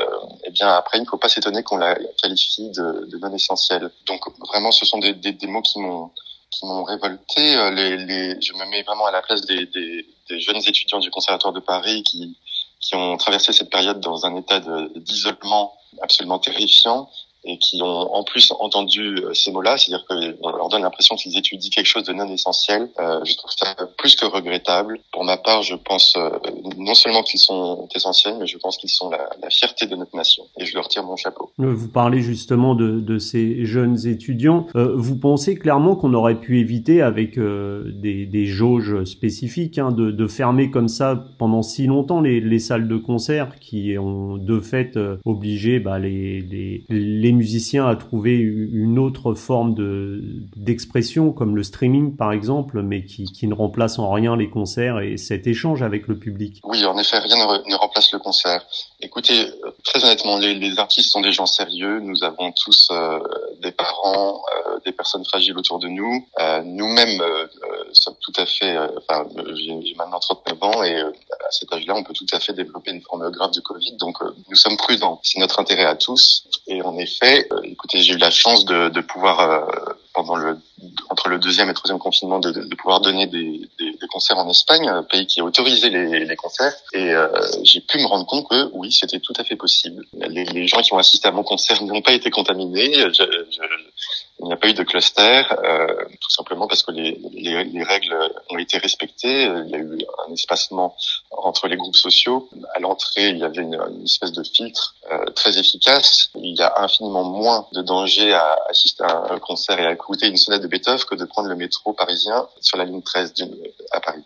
eh 0.45 0.51
bien 0.51 0.69
après 0.69 0.97
il 0.99 1.01
ne 1.01 1.07
faut 1.07 1.17
pas 1.17 1.29
s'étonner 1.29 1.63
qu'on 1.63 1.77
la 1.77 1.97
qualifie 2.21 2.69
de, 2.69 3.17
non 3.21 3.33
essentielle. 3.33 3.91
Donc 4.05 4.21
vraiment, 4.47 4.71
ce 4.71 4.85
sont 4.85 4.99
des, 4.99 5.13
mots 5.47 5.61
qui 5.61 5.79
m'ont 5.79 6.11
qui 6.49 6.65
m'ont 6.65 6.83
révolté. 6.83 7.55
Euh, 7.57 8.35
je 8.39 8.53
me 8.53 8.65
mets 8.69 8.83
vraiment 8.83 9.07
à 9.07 9.11
la 9.11 9.21
place 9.21 9.41
des, 9.41 9.65
des, 9.65 10.05
des 10.29 10.39
jeunes 10.39 10.61
étudiants 10.65 10.99
du 10.99 11.09
Conservatoire 11.09 11.53
de 11.53 11.59
Paris 11.59 12.03
qui 12.03 12.37
qui 12.79 12.95
ont 12.95 13.15
traversé 13.15 13.53
cette 13.53 13.69
période 13.69 14.01
dans 14.01 14.25
un 14.25 14.35
état 14.35 14.61
d'isolement 14.95 15.73
absolument 16.01 16.37
terrifiant 16.37 17.09
et 17.45 17.57
qui 17.57 17.81
ont 17.81 18.13
en 18.13 18.23
plus 18.23 18.51
entendu 18.59 19.15
euh, 19.15 19.33
ces 19.33 19.51
mots-là, 19.51 19.77
c'est-à-dire 19.77 20.05
qu'on 20.07 20.49
leur 20.49 20.69
donne 20.69 20.81
l'impression 20.81 21.15
qu'ils 21.15 21.37
étudient 21.37 21.69
quelque 21.69 21.87
chose 21.87 22.03
de 22.03 22.13
non 22.13 22.27
essentiel. 22.27 22.89
Euh, 22.99 23.19
je 23.23 23.35
trouve 23.35 23.51
ça 23.51 23.75
plus 23.97 24.15
que 24.15 24.25
regrettable. 24.25 24.99
Pour 25.11 25.23
ma 25.23 25.37
part, 25.37 25.61
je 25.61 25.75
pense 25.75 26.15
euh, 26.17 26.29
non 26.77 26.93
seulement 26.93 27.23
qu'ils 27.23 27.39
sont 27.39 27.87
essentiels, 27.95 28.35
mais 28.39 28.47
je 28.47 28.57
pense 28.57 28.77
qu'ils 28.77 28.89
sont 28.89 29.09
la, 29.09 29.49
fierté 29.49 29.85
de 29.85 29.95
notre 29.95 30.15
nation. 30.15 30.43
Et 30.57 30.65
je 30.65 30.73
leur 30.73 30.87
tire 30.87 31.03
mon 31.03 31.15
chapeau. 31.15 31.51
Euh, 31.59 31.73
vous 31.73 31.89
parlez 31.89 32.21
justement 32.21 32.75
de, 32.75 32.99
de 32.99 33.17
ces 33.19 33.65
jeunes 33.65 34.07
étudiants. 34.07 34.67
Euh, 34.75 34.93
vous 34.95 35.17
pensez 35.17 35.55
clairement 35.55 35.95
qu'on 35.95 36.13
aurait 36.13 36.39
pu 36.39 36.59
éviter 36.59 37.01
avec 37.01 37.37
des, 37.37 38.25
des, 38.25 38.45
jauges 38.45 39.03
spécifiques 39.05 39.77
hein, 39.77 39.91
de, 39.91 40.11
de, 40.11 40.27
fermer 40.27 40.69
comme 40.69 40.87
ça 40.87 41.23
pendant 41.37 41.61
si 41.61 41.87
longtemps 41.87 42.21
les, 42.21 42.39
les 42.39 42.59
salles 42.59 42.87
de 42.87 42.97
concert 42.97 43.59
qui 43.59 43.97
ont 43.97 44.37
de 44.37 44.59
fait 44.59 44.97
obligé 45.25 45.79
bah, 45.79 45.99
les, 45.99 46.41
les, 46.41 46.83
les 46.89 47.32
musiciens 47.33 47.87
à 47.87 47.95
trouver 47.95 48.37
une 48.37 48.99
autre 48.99 49.33
forme 49.33 49.73
de 49.73 50.21
d'expression, 50.55 51.31
comme 51.31 51.55
le 51.55 51.63
streaming 51.63 52.15
par 52.15 52.31
exemple, 52.31 52.81
mais 52.81 53.03
qui 53.03 53.47
ne 53.47 53.53
remplace 53.53 53.99
en 53.99 54.11
rien 54.11 54.35
les 54.35 54.49
concerts 54.49 54.99
et 54.99 55.17
cet 55.17 55.47
échange 55.47 55.81
avec 55.81 56.07
le 56.07 56.17
public. 56.17 56.61
Oui, 56.63 56.83
en 56.85 56.97
effet, 56.97 57.19
rien 57.19 57.35
ne, 57.35 57.75
remplace 57.75 58.11
le 58.13 58.19
concert. 58.19 58.65
Écoutez, 59.03 59.51
très 59.83 60.01
honnêtement, 60.01 60.37
les, 60.37 60.55
les, 60.55 60.79
artistes 60.79 61.11
sont 61.11 61.19
des 61.19 61.33
gens 61.33 61.45
sérieux. 61.45 61.99
Nous 61.99 62.23
avons 62.23 62.53
tous 62.53 62.87
euh, 62.89 63.19
des 63.61 63.73
parents, 63.73 64.41
euh, 64.55 64.79
des 64.85 64.93
personnes 64.93 65.25
fragiles 65.25 65.57
autour 65.57 65.77
de 65.79 65.89
nous. 65.89 66.25
Euh, 66.39 66.61
Nous-mêmes 66.63 67.21
sommes 67.91 68.15
tout 68.21 68.31
à 68.37 68.45
fait. 68.45 68.77
Enfin, 68.97 69.27
j'ai 69.55 69.93
maintenant 69.95 70.19
39 70.19 70.63
ans 70.63 70.83
et 70.83 71.01
à 71.01 71.51
cet 71.51 71.73
âge-là, 71.73 71.95
on 71.97 72.03
peut 72.03 72.13
tout 72.13 72.25
à 72.31 72.39
fait 72.39 72.53
développer 72.53 72.91
une 72.91 73.01
forme 73.01 73.29
grave 73.29 73.51
de 73.51 73.59
Covid. 73.59 73.97
Donc, 73.97 74.17
nous 74.49 74.55
sommes 74.55 74.77
prudents. 74.77 75.19
C'est 75.21 75.39
notre 75.39 75.59
intérêt 75.59 75.85
à 75.85 75.95
tous. 75.95 76.45
Et 76.67 76.81
en 76.81 76.97
effet, 76.97 77.49
écoutez, 77.63 77.99
j'ai 77.99 78.13
eu 78.13 78.17
la 78.17 78.31
chance 78.31 78.63
de, 78.63 78.87
de 78.87 79.01
pouvoir 79.01 79.67
pendant 80.13 80.37
le 80.37 80.57
entre 81.09 81.29
le 81.29 81.39
deuxième 81.39 81.69
et 81.69 81.73
troisième 81.73 81.99
confinement 81.99 82.39
de, 82.39 82.51
de, 82.51 82.75
pouvoir 82.75 82.99
donner 83.01 83.27
des, 83.27 83.69
concerts 84.13 84.37
en 84.37 84.49
Espagne, 84.49 84.89
pays 85.09 85.25
qui 85.25 85.41
a 85.41 85.43
autorisé 85.43 85.89
les, 85.89 86.25
les 86.25 86.35
concerts. 86.35 86.75
Et 86.93 87.11
euh, 87.11 87.27
j'ai 87.63 87.81
pu 87.81 87.97
me 87.97 88.05
rendre 88.05 88.25
compte 88.25 88.47
que 88.47 88.69
oui, 88.73 88.91
c'était 88.91 89.19
tout 89.19 89.33
à 89.37 89.43
fait 89.43 89.55
possible. 89.55 90.05
Les, 90.13 90.45
les, 90.45 90.67
gens 90.67 90.81
qui 90.81 90.93
ont 90.93 90.99
assisté 90.99 91.27
à 91.27 91.31
mon 91.31 91.43
concert 91.43 91.81
n'ont 91.83 92.01
pas 92.01 92.13
été 92.13 92.29
contaminés. 92.29 92.93
Je, 92.93 93.23
je, 93.55 93.63
il 94.39 94.45
n'y 94.45 94.53
a 94.53 94.57
pas 94.57 94.69
eu 94.69 94.73
de 94.73 94.83
cluster, 94.83 95.43
euh, 95.51 95.87
tout 96.19 96.29
simplement 96.29 96.67
parce 96.67 96.83
que 96.83 96.91
les, 96.91 97.19
les, 97.33 97.63
les, 97.63 97.83
règles 97.83 98.15
ont 98.49 98.57
été 98.57 98.77
respectées. 98.77 99.43
Il 99.65 99.69
y 99.69 99.75
a 99.75 99.79
eu 99.79 99.97
un 100.27 100.33
espacement 100.33 100.95
entre 101.37 101.67
les 101.67 101.77
groupes 101.77 101.95
sociaux. 101.95 102.49
À 102.75 102.79
l'entrée, 102.79 103.29
il 103.29 103.37
y 103.37 103.43
avait 103.43 103.61
une, 103.61 103.79
espèce 104.03 104.31
de 104.31 104.43
filtre 104.43 104.95
euh, 105.11 105.25
très 105.31 105.57
efficace. 105.57 106.29
Il 106.35 106.55
y 106.55 106.61
a 106.61 106.73
infiniment 106.77 107.23
moins 107.23 107.67
de 107.73 107.81
danger 107.81 108.33
à 108.33 108.57
assister 108.69 109.03
à 109.03 109.33
un 109.33 109.39
concert 109.39 109.79
et 109.79 109.85
à 109.85 109.91
écouter 109.91 110.27
une 110.27 110.37
sonnette 110.37 110.61
de 110.61 110.67
Beethoven 110.67 110.99
que 111.09 111.15
de 111.15 111.25
prendre 111.25 111.49
le 111.49 111.55
métro 111.55 111.93
parisien 111.93 112.47
sur 112.61 112.77
la 112.77 112.85
ligne 112.85 113.01
13 113.01 113.33
à 113.91 113.99
Paris. 113.99 114.23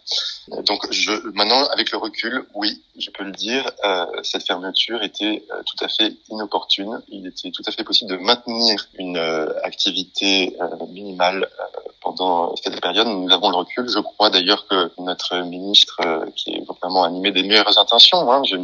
Donc 0.66 0.92
je, 0.92 1.12
maintenant, 1.34 1.66
avec 1.68 1.92
le 1.92 1.98
recul, 1.98 2.46
oui, 2.54 2.82
je 2.98 3.10
peux 3.12 3.24
le 3.24 3.32
dire, 3.32 3.70
euh, 3.84 4.06
cette 4.24 4.46
fermeture 4.46 5.04
était 5.04 5.44
euh, 5.52 5.62
tout 5.66 5.84
à 5.84 5.88
fait 5.88 6.16
inopportune. 6.30 7.02
Il 7.10 7.28
était 7.28 7.52
tout 7.52 7.64
à 7.66 7.72
fait 7.72 7.84
possible 7.84 8.12
de 8.12 8.18
maintenir 8.18 8.88
une 8.98 9.18
euh, 9.18 9.52
activité 9.64 10.56
euh, 10.62 10.86
minimale 10.90 11.48
pendant 12.02 12.56
cette 12.56 12.80
période. 12.82 13.08
Nous 13.08 13.32
avons 13.32 13.50
le 13.50 13.58
recul. 13.58 13.88
Je 13.90 14.00
crois 14.00 14.30
d'ailleurs 14.30 14.68
que 14.68 14.92
notre 15.00 15.38
ministre, 15.42 16.00
qui 16.36 16.52
est 16.52 16.57
vraiment 16.82 17.04
animé 17.04 17.32
des 17.32 17.44
meilleures 17.44 17.78
intentions, 17.78 18.32
hein, 18.32 18.42
je 18.44 18.56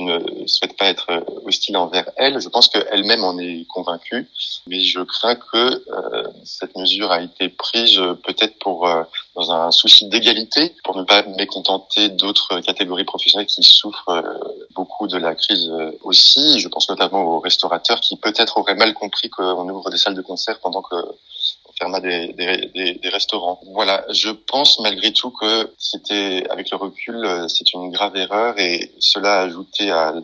ne 0.00 0.46
souhaite 0.46 0.76
pas 0.76 0.86
être 0.86 1.08
hostile 1.44 1.76
envers 1.76 2.08
elle. 2.16 2.40
Je 2.40 2.48
pense 2.48 2.68
qu'elle-même 2.68 3.24
en 3.24 3.38
est 3.38 3.66
convaincue, 3.66 4.28
mais 4.66 4.80
je 4.80 5.00
crains 5.00 5.36
que 5.36 5.56
euh, 5.56 6.28
cette 6.44 6.76
mesure 6.76 7.10
a 7.10 7.20
été 7.20 7.48
prise 7.48 7.98
euh, 7.98 8.14
peut-être 8.14 8.58
pour 8.58 8.86
euh, 8.86 9.02
dans 9.34 9.50
un 9.52 9.70
souci 9.70 10.08
d'égalité, 10.08 10.74
pour 10.84 10.96
ne 10.96 11.02
pas 11.02 11.22
mécontenter 11.22 12.08
d'autres 12.10 12.60
catégories 12.60 13.04
professionnelles 13.04 13.46
qui 13.46 13.62
souffrent 13.62 14.24
beaucoup 14.74 15.06
de 15.06 15.16
la 15.16 15.34
crise 15.34 15.70
aussi. 16.02 16.58
Je 16.58 16.68
pense 16.68 16.88
notamment 16.88 17.22
aux 17.22 17.40
restaurateurs 17.40 18.00
qui 18.00 18.16
peut-être 18.16 18.58
auraient 18.58 18.74
mal 18.74 18.92
compris 18.94 19.30
qu'on 19.30 19.68
ouvre 19.68 19.90
des 19.90 19.96
salles 19.96 20.14
de 20.14 20.22
concert 20.22 20.58
pendant 20.60 20.82
que 20.82 20.96
des, 22.02 22.32
des, 22.74 22.98
des, 23.02 23.08
restaurants. 23.08 23.60
Voilà, 23.72 24.04
je 24.12 24.30
pense 24.30 24.80
malgré 24.80 25.12
tout 25.12 25.30
que 25.30 25.70
c'était, 25.78 26.44
avec 26.50 26.70
le 26.70 26.76
recul, 26.76 27.16
euh, 27.16 27.48
c'est 27.48 27.72
une 27.72 27.90
grave 27.90 28.16
erreur 28.16 28.58
et 28.58 28.92
cela 28.98 29.40
ajouté 29.40 29.90
à 29.90 30.14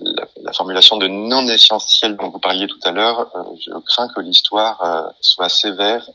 la, 0.42 0.52
formulation 0.52 0.96
de 0.96 1.08
non 1.08 1.46
essentiel 1.48 2.16
dont 2.16 2.30
vous 2.30 2.38
parliez 2.38 2.66
tout 2.66 2.78
à 2.84 2.92
l'heure, 2.92 3.30
euh, 3.34 3.42
je 3.60 3.70
crains 3.86 4.08
que 4.14 4.20
l'histoire 4.20 4.82
euh, 4.82 5.10
soit 5.20 5.48
sévère 5.48 6.08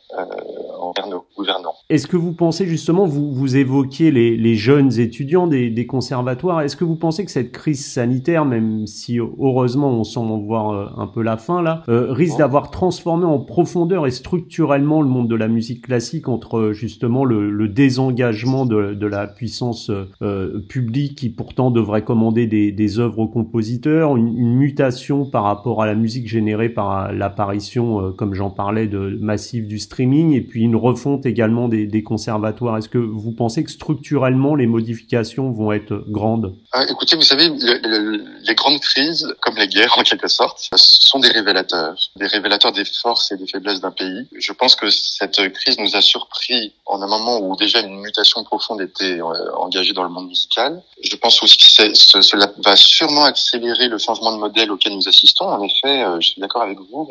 envers 0.79 1.07
nos 1.07 1.25
gouvernants. 1.35 1.75
Est-ce 1.89 2.07
que 2.07 2.17
vous 2.17 2.33
pensez 2.33 2.65
justement, 2.65 3.05
vous, 3.05 3.31
vous 3.33 3.55
évoquiez 3.55 4.11
les, 4.11 4.37
les 4.37 4.55
jeunes 4.55 4.99
étudiants 4.99 5.47
des, 5.47 5.69
des 5.69 5.87
conservatoires, 5.87 6.61
est-ce 6.61 6.75
que 6.75 6.83
vous 6.83 6.95
pensez 6.95 7.25
que 7.25 7.31
cette 7.31 7.51
crise 7.51 7.85
sanitaire, 7.85 8.45
même 8.45 8.87
si 8.87 9.19
heureusement 9.19 9.89
on 9.89 10.03
semble 10.03 10.45
voir 10.45 10.99
un 10.99 11.07
peu 11.07 11.21
la 11.21 11.37
fin 11.37 11.61
là, 11.61 11.83
risque 11.87 12.37
d'avoir 12.37 12.71
transformé 12.71 13.25
en 13.25 13.39
profondeur 13.39 14.07
et 14.07 14.11
structurellement 14.11 15.01
le 15.01 15.07
monde 15.07 15.30
de 15.31 15.35
la 15.37 15.47
musique 15.47 15.83
classique 15.85 16.27
entre 16.27 16.73
justement 16.73 17.23
le, 17.23 17.67
désengagement 17.69 18.65
de, 18.65 19.05
la 19.05 19.27
puissance 19.27 19.89
euh, 20.21 20.59
publique 20.67 21.17
qui 21.17 21.29
pourtant 21.29 21.71
devrait 21.71 22.03
commander 22.03 22.47
des, 22.47 22.99
œuvres 22.99 23.19
aux 23.19 23.27
compositeurs, 23.27 24.17
une, 24.17 24.51
mutation 24.51 25.25
par 25.25 25.43
rapport 25.43 25.81
à 25.81 25.85
la 25.85 25.95
musique 25.95 26.27
générée 26.27 26.67
par 26.67 27.13
l'apparition, 27.13 28.07
euh, 28.07 28.11
comme 28.11 28.33
j'en 28.33 28.49
parlais, 28.49 28.87
de 28.87 29.17
massif 29.21 29.65
du 29.65 29.79
streaming, 29.79 30.33
et 30.33 30.41
puis 30.41 30.63
une 30.63 30.75
refonte 30.75 31.25
également 31.25 31.69
des, 31.69 32.03
conservatoires. 32.03 32.77
Est-ce 32.77 32.89
que 32.89 32.97
vous 32.97 33.31
pensez 33.31 33.63
que 33.63 33.71
structurellement 33.71 34.55
les 34.55 34.67
modifications 34.67 35.51
vont 35.51 35.71
être 35.71 36.03
grandes? 36.09 36.55
Écoutez, 36.89 37.15
vous 37.15 37.21
savez, 37.21 37.49
les 37.49 38.55
grandes 38.55 38.79
crises, 38.79 39.33
comme 39.39 39.55
les 39.55 39.67
guerres 39.67 39.95
en 39.97 40.03
quelque 40.03 40.27
sorte, 40.27 40.69
sont 40.75 41.19
des 41.19 41.29
révélateurs, 41.29 41.95
des 42.17 42.27
révélateurs 42.27 42.73
des 42.73 42.85
forces 42.85 43.31
et 43.31 43.37
des 43.37 43.47
faiblesses 43.47 43.79
d'un 43.79 43.91
pays. 43.91 44.27
Je 44.37 44.51
pense 44.51 44.75
que 44.75 44.89
cette 45.21 45.53
crise 45.53 45.77
nous 45.77 45.95
a 45.95 46.01
surpris 46.01 46.73
en 46.87 46.99
un 47.01 47.07
moment 47.07 47.37
où 47.39 47.55
déjà 47.55 47.81
une 47.81 47.99
mutation 47.99 48.43
profonde 48.43 48.81
était 48.81 49.19
euh, 49.19 49.55
engagée 49.55 49.93
dans 49.93 50.03
le 50.03 50.09
monde 50.09 50.27
musical. 50.27 50.81
Je 51.03 51.15
pense 51.15 51.43
aussi 51.43 51.57
que 51.77 52.21
cela 52.21 52.51
va 52.57 52.75
sûrement 52.75 53.25
accélérer 53.25 53.87
le 53.87 53.99
changement 53.99 54.31
de 54.33 54.37
modèle 54.39 54.71
auquel 54.71 54.93
nous 54.95 55.07
assistons. 55.07 55.45
En 55.45 55.61
effet, 55.61 56.03
euh, 56.03 56.19
je 56.19 56.29
suis 56.29 56.41
d'accord 56.41 56.63
avec 56.63 56.79
vous. 56.79 57.07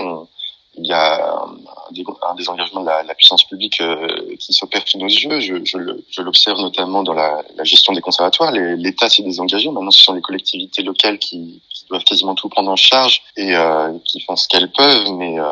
il 0.77 0.87
y 0.87 0.93
a 0.93 1.45
un, 1.45 2.35
désengagement 2.35 2.81
de 2.81 2.87
la, 2.87 3.15
puissance 3.15 3.45
publique 3.45 3.81
euh, 3.81 4.09
qui 4.41 4.53
s'opère 4.53 4.83
sous 4.87 4.99
nos 4.99 5.07
yeux. 5.07 5.39
Je, 5.39 6.23
l'observe 6.23 6.59
notamment 6.61 7.05
dans 7.05 7.15
la, 7.15 7.45
gestion 7.63 7.93
des 7.93 8.01
conservatoires. 8.01 8.51
L'État 8.51 9.09
s'est 9.09 9.23
désengagé. 9.23 9.71
Maintenant, 9.71 9.93
ce 9.93 10.03
sont 10.03 10.15
les 10.15 10.23
collectivités 10.23 10.83
locales 10.83 11.19
qui, 11.19 11.63
doivent 11.89 12.05
quasiment 12.05 12.37
tout 12.37 12.49
prendre 12.49 12.71
en 12.71 12.77
charge 12.77 13.21
et 13.37 13.53
qui 14.05 14.21
font 14.21 14.37
ce 14.37 14.47
qu'elles 14.47 14.71
peuvent, 14.71 15.11
mais 15.15 15.41
euh, 15.41 15.51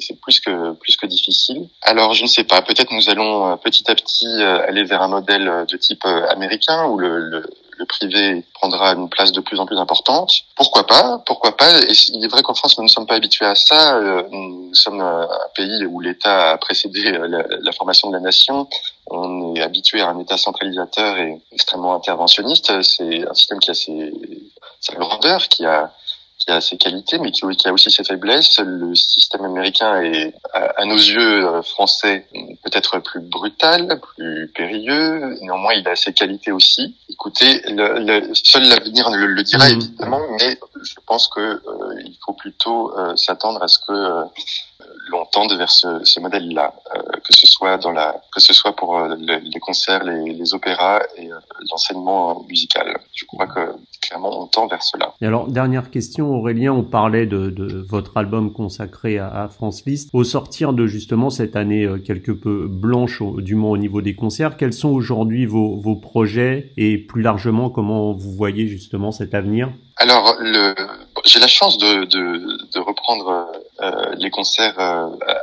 c'est 0.00 0.15
plus 0.26 0.40
que 0.40 0.72
plus 0.72 0.96
que 0.96 1.06
difficile. 1.06 1.68
Alors 1.82 2.12
je 2.12 2.24
ne 2.24 2.28
sais 2.28 2.42
pas, 2.42 2.60
peut-être 2.60 2.92
nous 2.92 3.08
allons 3.08 3.52
euh, 3.52 3.56
petit 3.56 3.88
à 3.88 3.94
petit 3.94 4.26
euh, 4.26 4.66
aller 4.66 4.82
vers 4.82 5.00
un 5.00 5.08
modèle 5.08 5.64
de 5.70 5.76
type 5.76 6.04
américain 6.30 6.86
où 6.86 6.98
le, 6.98 7.20
le, 7.20 7.44
privé 7.88 8.42
prendra 8.54 8.94
une 8.94 9.08
place 9.08 9.30
de 9.32 9.40
plus 9.40 9.60
en 9.60 9.66
plus 9.66 9.78
importante. 9.78 10.32
Pourquoi 10.56 10.86
pas 10.86 11.22
Pourquoi 11.26 11.56
pas 11.56 11.70
il 11.78 12.24
est 12.24 12.28
vrai 12.28 12.42
qu'en 12.42 12.54
France 12.54 12.76
nous 12.78 12.84
ne 12.84 12.88
sommes 12.88 13.06
pas 13.06 13.14
habitués 13.14 13.44
à 13.46 13.54
ça. 13.54 14.00
Nous 14.32 14.74
sommes 14.74 15.00
un 15.00 15.28
pays 15.54 15.84
où 15.84 16.00
l'État 16.00 16.52
a 16.52 16.56
précédé 16.58 17.02
la, 17.12 17.44
la 17.48 17.72
formation 17.72 18.08
de 18.08 18.14
la 18.14 18.20
nation. 18.20 18.66
On 19.08 19.54
est 19.54 19.62
habitué 19.62 20.00
à 20.00 20.08
un 20.08 20.18
État 20.18 20.38
centralisateur 20.38 21.18
et 21.18 21.40
extrêmement 21.52 21.94
interventionniste. 21.94 22.82
C'est 22.82 23.28
un 23.28 23.34
système 23.34 23.60
qui 23.60 23.70
a 23.70 23.74
ses 23.74 24.12
sa 24.80 24.94
grandeur, 24.94 25.48
qui 25.48 25.64
a 25.64 25.92
qui 26.46 26.52
a 26.52 26.60
ses 26.60 26.76
qualités, 26.76 27.18
mais 27.18 27.32
qui, 27.32 27.42
qui, 27.56 27.68
a 27.68 27.72
aussi 27.72 27.90
ses 27.90 28.04
faiblesses. 28.04 28.58
Le 28.60 28.94
système 28.94 29.44
américain 29.44 30.00
est, 30.00 30.34
à, 30.52 30.84
nos 30.84 30.96
yeux 30.96 31.46
euh, 31.46 31.62
français, 31.62 32.26
peut-être 32.62 33.00
plus 33.00 33.20
brutal, 33.20 34.00
plus 34.00 34.48
périlleux. 34.54 35.36
Néanmoins, 35.42 35.74
il 35.74 35.86
a 35.88 35.96
ses 35.96 36.12
qualités 36.12 36.52
aussi. 36.52 36.96
Écoutez, 37.08 37.62
le, 37.68 37.98
le, 37.98 38.34
seul 38.34 38.68
l'avenir 38.68 39.10
le, 39.10 39.26
le 39.26 39.42
dira 39.42 39.68
mmh. 39.68 39.72
évidemment, 39.72 40.20
mais 40.38 40.58
je 40.82 40.94
pense 41.06 41.28
que 41.28 41.40
euh, 41.40 41.60
il 42.04 42.16
faut 42.24 42.34
plutôt 42.34 42.96
euh, 42.96 43.16
s'attendre 43.16 43.62
à 43.62 43.68
ce 43.68 43.78
que 43.78 44.26
l'on 45.08 45.24
tende 45.26 45.52
vers 45.54 45.70
ce, 45.70 46.04
ce 46.04 46.20
modèle-là, 46.20 46.74
euh, 46.94 47.02
que 47.24 47.32
ce 47.32 47.46
soit 47.46 47.78
dans 47.78 47.92
la, 47.92 48.20
que 48.32 48.40
ce 48.40 48.52
soit 48.52 48.74
pour 48.74 48.98
euh, 48.98 49.16
les, 49.16 49.60
concerts, 49.60 50.04
les, 50.04 50.32
les, 50.32 50.54
opéras 50.54 51.00
et 51.16 51.30
euh, 51.30 51.38
l'enseignement 51.70 52.44
musical. 52.48 52.98
Je 53.14 53.24
crois 53.24 53.46
que 53.46 53.72
clairement 54.06 54.42
on 54.42 54.46
tend 54.46 54.66
vers 54.66 54.82
cela. 54.82 55.12
Et 55.20 55.26
alors 55.26 55.48
dernière 55.48 55.90
question, 55.90 56.34
Aurélien, 56.34 56.72
on 56.72 56.82
parlait 56.82 57.26
de, 57.26 57.50
de 57.50 57.84
votre 57.88 58.16
album 58.16 58.52
consacré 58.52 59.18
à, 59.18 59.28
à, 59.28 59.48
France 59.48 59.84
Liszt. 59.86 60.10
Au 60.12 60.24
sortir 60.24 60.72
de 60.72 60.86
justement 60.86 61.30
cette 61.30 61.56
année 61.56 61.88
quelque 62.04 62.32
peu 62.32 62.66
blanche, 62.68 63.22
du 63.38 63.54
moins 63.54 63.70
au 63.70 63.78
niveau 63.78 64.00
des 64.00 64.14
concerts, 64.14 64.56
quels 64.56 64.72
sont 64.72 64.90
aujourd'hui 64.90 65.46
vos, 65.46 65.76
vos 65.76 65.96
projets 65.96 66.72
et 66.76 66.98
plus 66.98 67.22
largement 67.22 67.70
comment 67.70 68.12
vous 68.12 68.32
voyez 68.32 68.66
justement 68.66 69.12
cet 69.12 69.34
avenir? 69.34 69.70
Alors 69.98 70.36
le 70.40 70.74
j'ai 71.24 71.40
la 71.40 71.48
chance 71.48 71.78
de, 71.78 72.04
de, 72.04 72.72
de 72.72 72.80
reprendre 72.80 73.50
euh, 73.82 74.14
les 74.16 74.30
concerts 74.30 74.78
euh, 74.78 75.08
à 75.26 75.36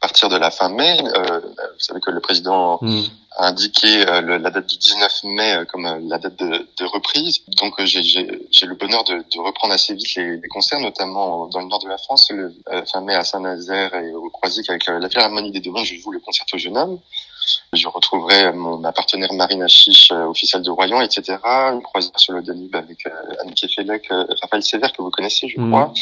partir 0.00 0.28
de 0.28 0.36
la 0.36 0.50
fin 0.50 0.68
mai. 0.68 0.98
Euh, 1.00 1.40
vous 1.40 1.78
savez 1.80 2.00
que 2.00 2.10
le 2.10 2.20
président 2.20 2.78
hmm. 2.82 3.02
A 3.38 3.48
indiqué 3.48 4.04
la 4.04 4.50
date 4.50 4.66
du 4.66 4.76
19 4.76 5.24
mai 5.24 5.58
comme 5.70 5.84
la 6.08 6.18
date 6.18 6.36
de, 6.36 6.68
de 6.76 6.84
reprise. 6.84 7.40
Donc 7.60 7.74
j'ai 7.84 8.66
le 8.66 8.74
bonheur 8.74 9.04
de, 9.04 9.14
de, 9.14 9.38
reprendre 9.38 9.72
assez 9.74 9.94
vite 9.94 10.14
les, 10.16 10.36
les, 10.36 10.48
concerts, 10.48 10.80
notamment 10.80 11.46
dans 11.46 11.60
le 11.60 11.66
nord 11.66 11.78
de 11.78 11.88
la 11.88 11.98
France, 11.98 12.30
le 12.30 12.54
fin 12.90 13.00
mai 13.00 13.14
à 13.14 13.24
Saint-Nazaire 13.24 13.94
et 13.94 14.12
au 14.12 14.28
Croisic 14.30 14.68
avec 14.68 14.86
la 14.86 15.08
Philharmonie 15.08 15.52
des 15.52 15.60
Deux-Monts, 15.60 15.84
je 15.84 15.94
joue 15.96 16.10
le 16.10 16.20
concerto 16.20 16.58
jeune 16.58 16.76
homme. 16.76 16.98
Je 17.72 17.88
retrouverai 17.88 18.52
mon, 18.52 18.78
ma 18.78 18.92
partenaire 18.92 19.32
Marine 19.32 19.62
Achiche, 19.62 20.10
euh, 20.12 20.26
officielle 20.26 20.62
de 20.62 20.70
Royan, 20.70 21.00
etc. 21.00 21.38
Une 21.44 21.82
croisière 21.82 22.18
sur 22.18 22.34
le 22.34 22.42
Danube 22.42 22.74
avec 22.74 23.06
euh, 23.06 23.10
Annick 23.40 23.64
euh, 23.78 24.26
Raphaël 24.42 24.62
Sévère, 24.62 24.92
que 24.92 25.02
vous 25.02 25.10
connaissez, 25.10 25.48
je 25.48 25.60
mhm. 25.60 25.70
crois. 25.70 25.92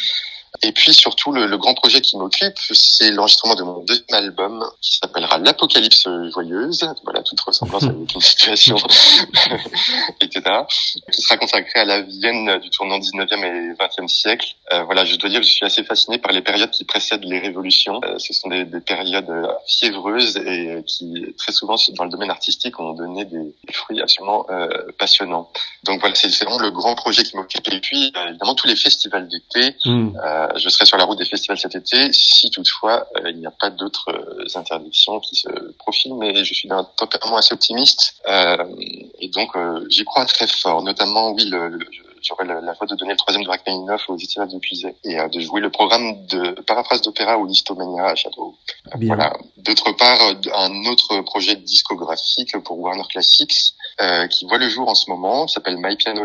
Et 0.62 0.72
puis 0.72 0.92
surtout, 0.92 1.32
le, 1.32 1.46
le 1.46 1.58
grand 1.58 1.74
projet 1.74 2.00
qui 2.00 2.16
m'occupe, 2.16 2.58
c'est 2.72 3.10
l'enregistrement 3.10 3.54
de 3.54 3.62
mon 3.62 3.84
deuxième 3.84 4.04
album 4.12 4.64
qui 4.80 4.98
s'appellera 4.98 5.38
L'Apocalypse 5.38 6.08
joyeuse. 6.32 6.88
Voilà, 7.04 7.22
toute 7.22 7.40
ressemblance 7.40 7.84
avec 7.84 8.14
une 8.14 8.20
situation, 8.20 8.76
etc. 10.20 10.42
Qui 11.12 11.22
sera 11.22 11.36
consacré 11.36 11.80
à 11.80 11.84
la 11.84 12.02
Vienne 12.02 12.58
du 12.58 12.70
tournant 12.70 12.98
19e 12.98 13.44
et 13.44 13.74
20e 13.74 14.08
siècle. 14.08 14.54
Euh, 14.72 14.82
voilà, 14.84 15.04
je 15.04 15.16
dois 15.16 15.30
dire 15.30 15.40
que 15.40 15.46
je 15.46 15.52
suis 15.52 15.64
assez 15.64 15.84
fasciné 15.84 16.18
par 16.18 16.32
les 16.32 16.42
périodes 16.42 16.70
qui 16.70 16.84
précèdent 16.84 17.24
les 17.24 17.38
révolutions. 17.38 18.00
Euh, 18.04 18.18
ce 18.18 18.32
sont 18.32 18.48
des, 18.48 18.64
des, 18.64 18.80
périodes 18.80 19.30
fiévreuses 19.66 20.36
et 20.38 20.82
qui, 20.86 21.34
très 21.38 21.52
souvent, 21.52 21.76
dans 21.96 22.04
le 22.04 22.10
domaine 22.10 22.30
artistique, 22.30 22.78
ont 22.80 22.92
donné 22.92 23.24
des, 23.24 23.54
des 23.66 23.72
fruits 23.72 24.00
absolument 24.00 24.46
euh, 24.50 24.68
passionnants. 24.98 25.50
Donc 25.84 26.00
voilà, 26.00 26.14
c'est 26.14 26.44
vraiment 26.44 26.58
le 26.58 26.70
grand 26.70 26.94
projet 26.94 27.22
qui 27.22 27.36
m'occupe. 27.36 27.66
Et 27.72 27.80
puis, 27.80 28.12
évidemment, 28.28 28.54
tous 28.54 28.66
les 28.66 28.76
festivals 28.76 29.28
d'été. 29.28 29.76
Mmh. 29.84 30.16
Je 30.56 30.68
serai 30.68 30.86
sur 30.86 30.96
la 30.96 31.04
route 31.04 31.18
des 31.18 31.24
festivals 31.24 31.58
cet 31.58 31.74
été, 31.74 32.12
si 32.12 32.50
toutefois 32.50 33.06
il 33.26 33.36
n'y 33.36 33.46
a 33.46 33.50
pas 33.50 33.70
d'autres 33.70 34.10
interdictions 34.54 35.20
qui 35.20 35.36
se 35.36 35.48
profilent. 35.78 36.14
Mais 36.14 36.44
je 36.44 36.54
suis 36.54 36.68
d'un 36.68 36.84
tempérament 36.96 37.36
assez 37.36 37.54
optimiste 37.54 38.22
et 38.26 39.28
donc 39.28 39.50
j'y 39.88 40.04
crois 40.04 40.24
très 40.26 40.46
fort. 40.46 40.82
Notamment, 40.82 41.30
oui, 41.32 41.44
le, 41.46 41.68
le 41.68 41.78
j'aurais 42.26 42.44
la, 42.44 42.60
la 42.60 42.72
de 42.72 42.94
donner 42.94 43.12
le 43.12 43.16
troisième 43.16 43.44
de 43.44 43.48
Rachmaninoff 43.48 44.08
aux 44.08 44.16
étudiants 44.16 44.46
de 44.46 44.58
Puisay 44.58 44.94
et 45.04 45.18
euh, 45.18 45.28
de 45.28 45.40
jouer 45.40 45.60
le 45.60 45.70
programme 45.70 46.26
de 46.26 46.60
paraphrase 46.62 47.02
d'opéra 47.02 47.38
ou 47.38 47.46
l'Histomania 47.46 48.06
à 48.06 48.14
Château. 48.14 48.54
Voilà. 49.00 49.32
D'autre 49.56 49.92
part, 49.92 50.18
un 50.54 50.84
autre 50.86 51.20
projet 51.22 51.56
discographique 51.56 52.56
pour 52.62 52.78
Warner 52.78 53.04
Classics 53.10 53.74
euh, 54.00 54.26
qui 54.28 54.46
voit 54.46 54.58
le 54.58 54.68
jour 54.68 54.88
en 54.88 54.94
ce 54.94 55.10
moment, 55.10 55.48
s'appelle 55.48 55.76
My 55.78 55.96
Piano 55.96 56.24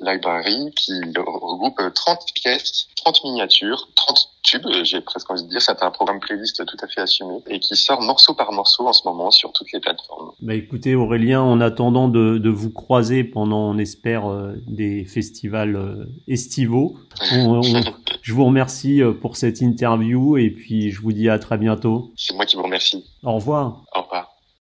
Library, 0.00 0.72
qui 0.76 1.00
regroupe 1.16 1.80
30 1.94 2.20
pièces, 2.34 2.88
30 3.06 3.22
miniatures, 3.22 3.88
30 3.94 4.18
tubes, 4.42 4.66
j'ai 4.82 5.00
presque 5.00 5.30
envie 5.30 5.44
de 5.44 5.48
dire, 5.48 5.62
c'est 5.62 5.80
un 5.80 5.90
programme 5.92 6.18
playlist 6.18 6.66
tout 6.66 6.76
à 6.82 6.88
fait 6.88 7.02
assumé 7.02 7.38
et 7.46 7.60
qui 7.60 7.76
sort 7.76 8.02
morceau 8.02 8.34
par 8.34 8.50
morceau 8.50 8.88
en 8.88 8.92
ce 8.92 9.06
moment 9.06 9.30
sur 9.30 9.52
toutes 9.52 9.70
les 9.70 9.78
plateformes. 9.78 10.32
Bah 10.42 10.54
écoutez 10.54 10.96
Aurélien, 10.96 11.40
en 11.40 11.60
attendant 11.60 12.08
de, 12.08 12.38
de 12.38 12.50
vous 12.50 12.70
croiser 12.70 13.22
pendant, 13.22 13.70
on 13.70 13.78
espère, 13.78 14.26
euh, 14.28 14.54
des 14.66 15.04
festivals 15.04 15.76
euh, 15.76 16.06
estivaux, 16.26 16.96
on, 17.32 17.60
on, 17.60 17.80
je 18.22 18.32
vous 18.32 18.44
remercie 18.44 19.00
pour 19.20 19.36
cette 19.36 19.60
interview 19.60 20.36
et 20.36 20.50
puis 20.50 20.90
je 20.90 21.00
vous 21.00 21.12
dis 21.12 21.28
à 21.28 21.38
très 21.38 21.58
bientôt. 21.58 22.10
C'est 22.16 22.34
moi 22.34 22.44
qui 22.44 22.56
vous 22.56 22.64
remercie. 22.64 23.04
Au 23.22 23.34
revoir. 23.34 23.84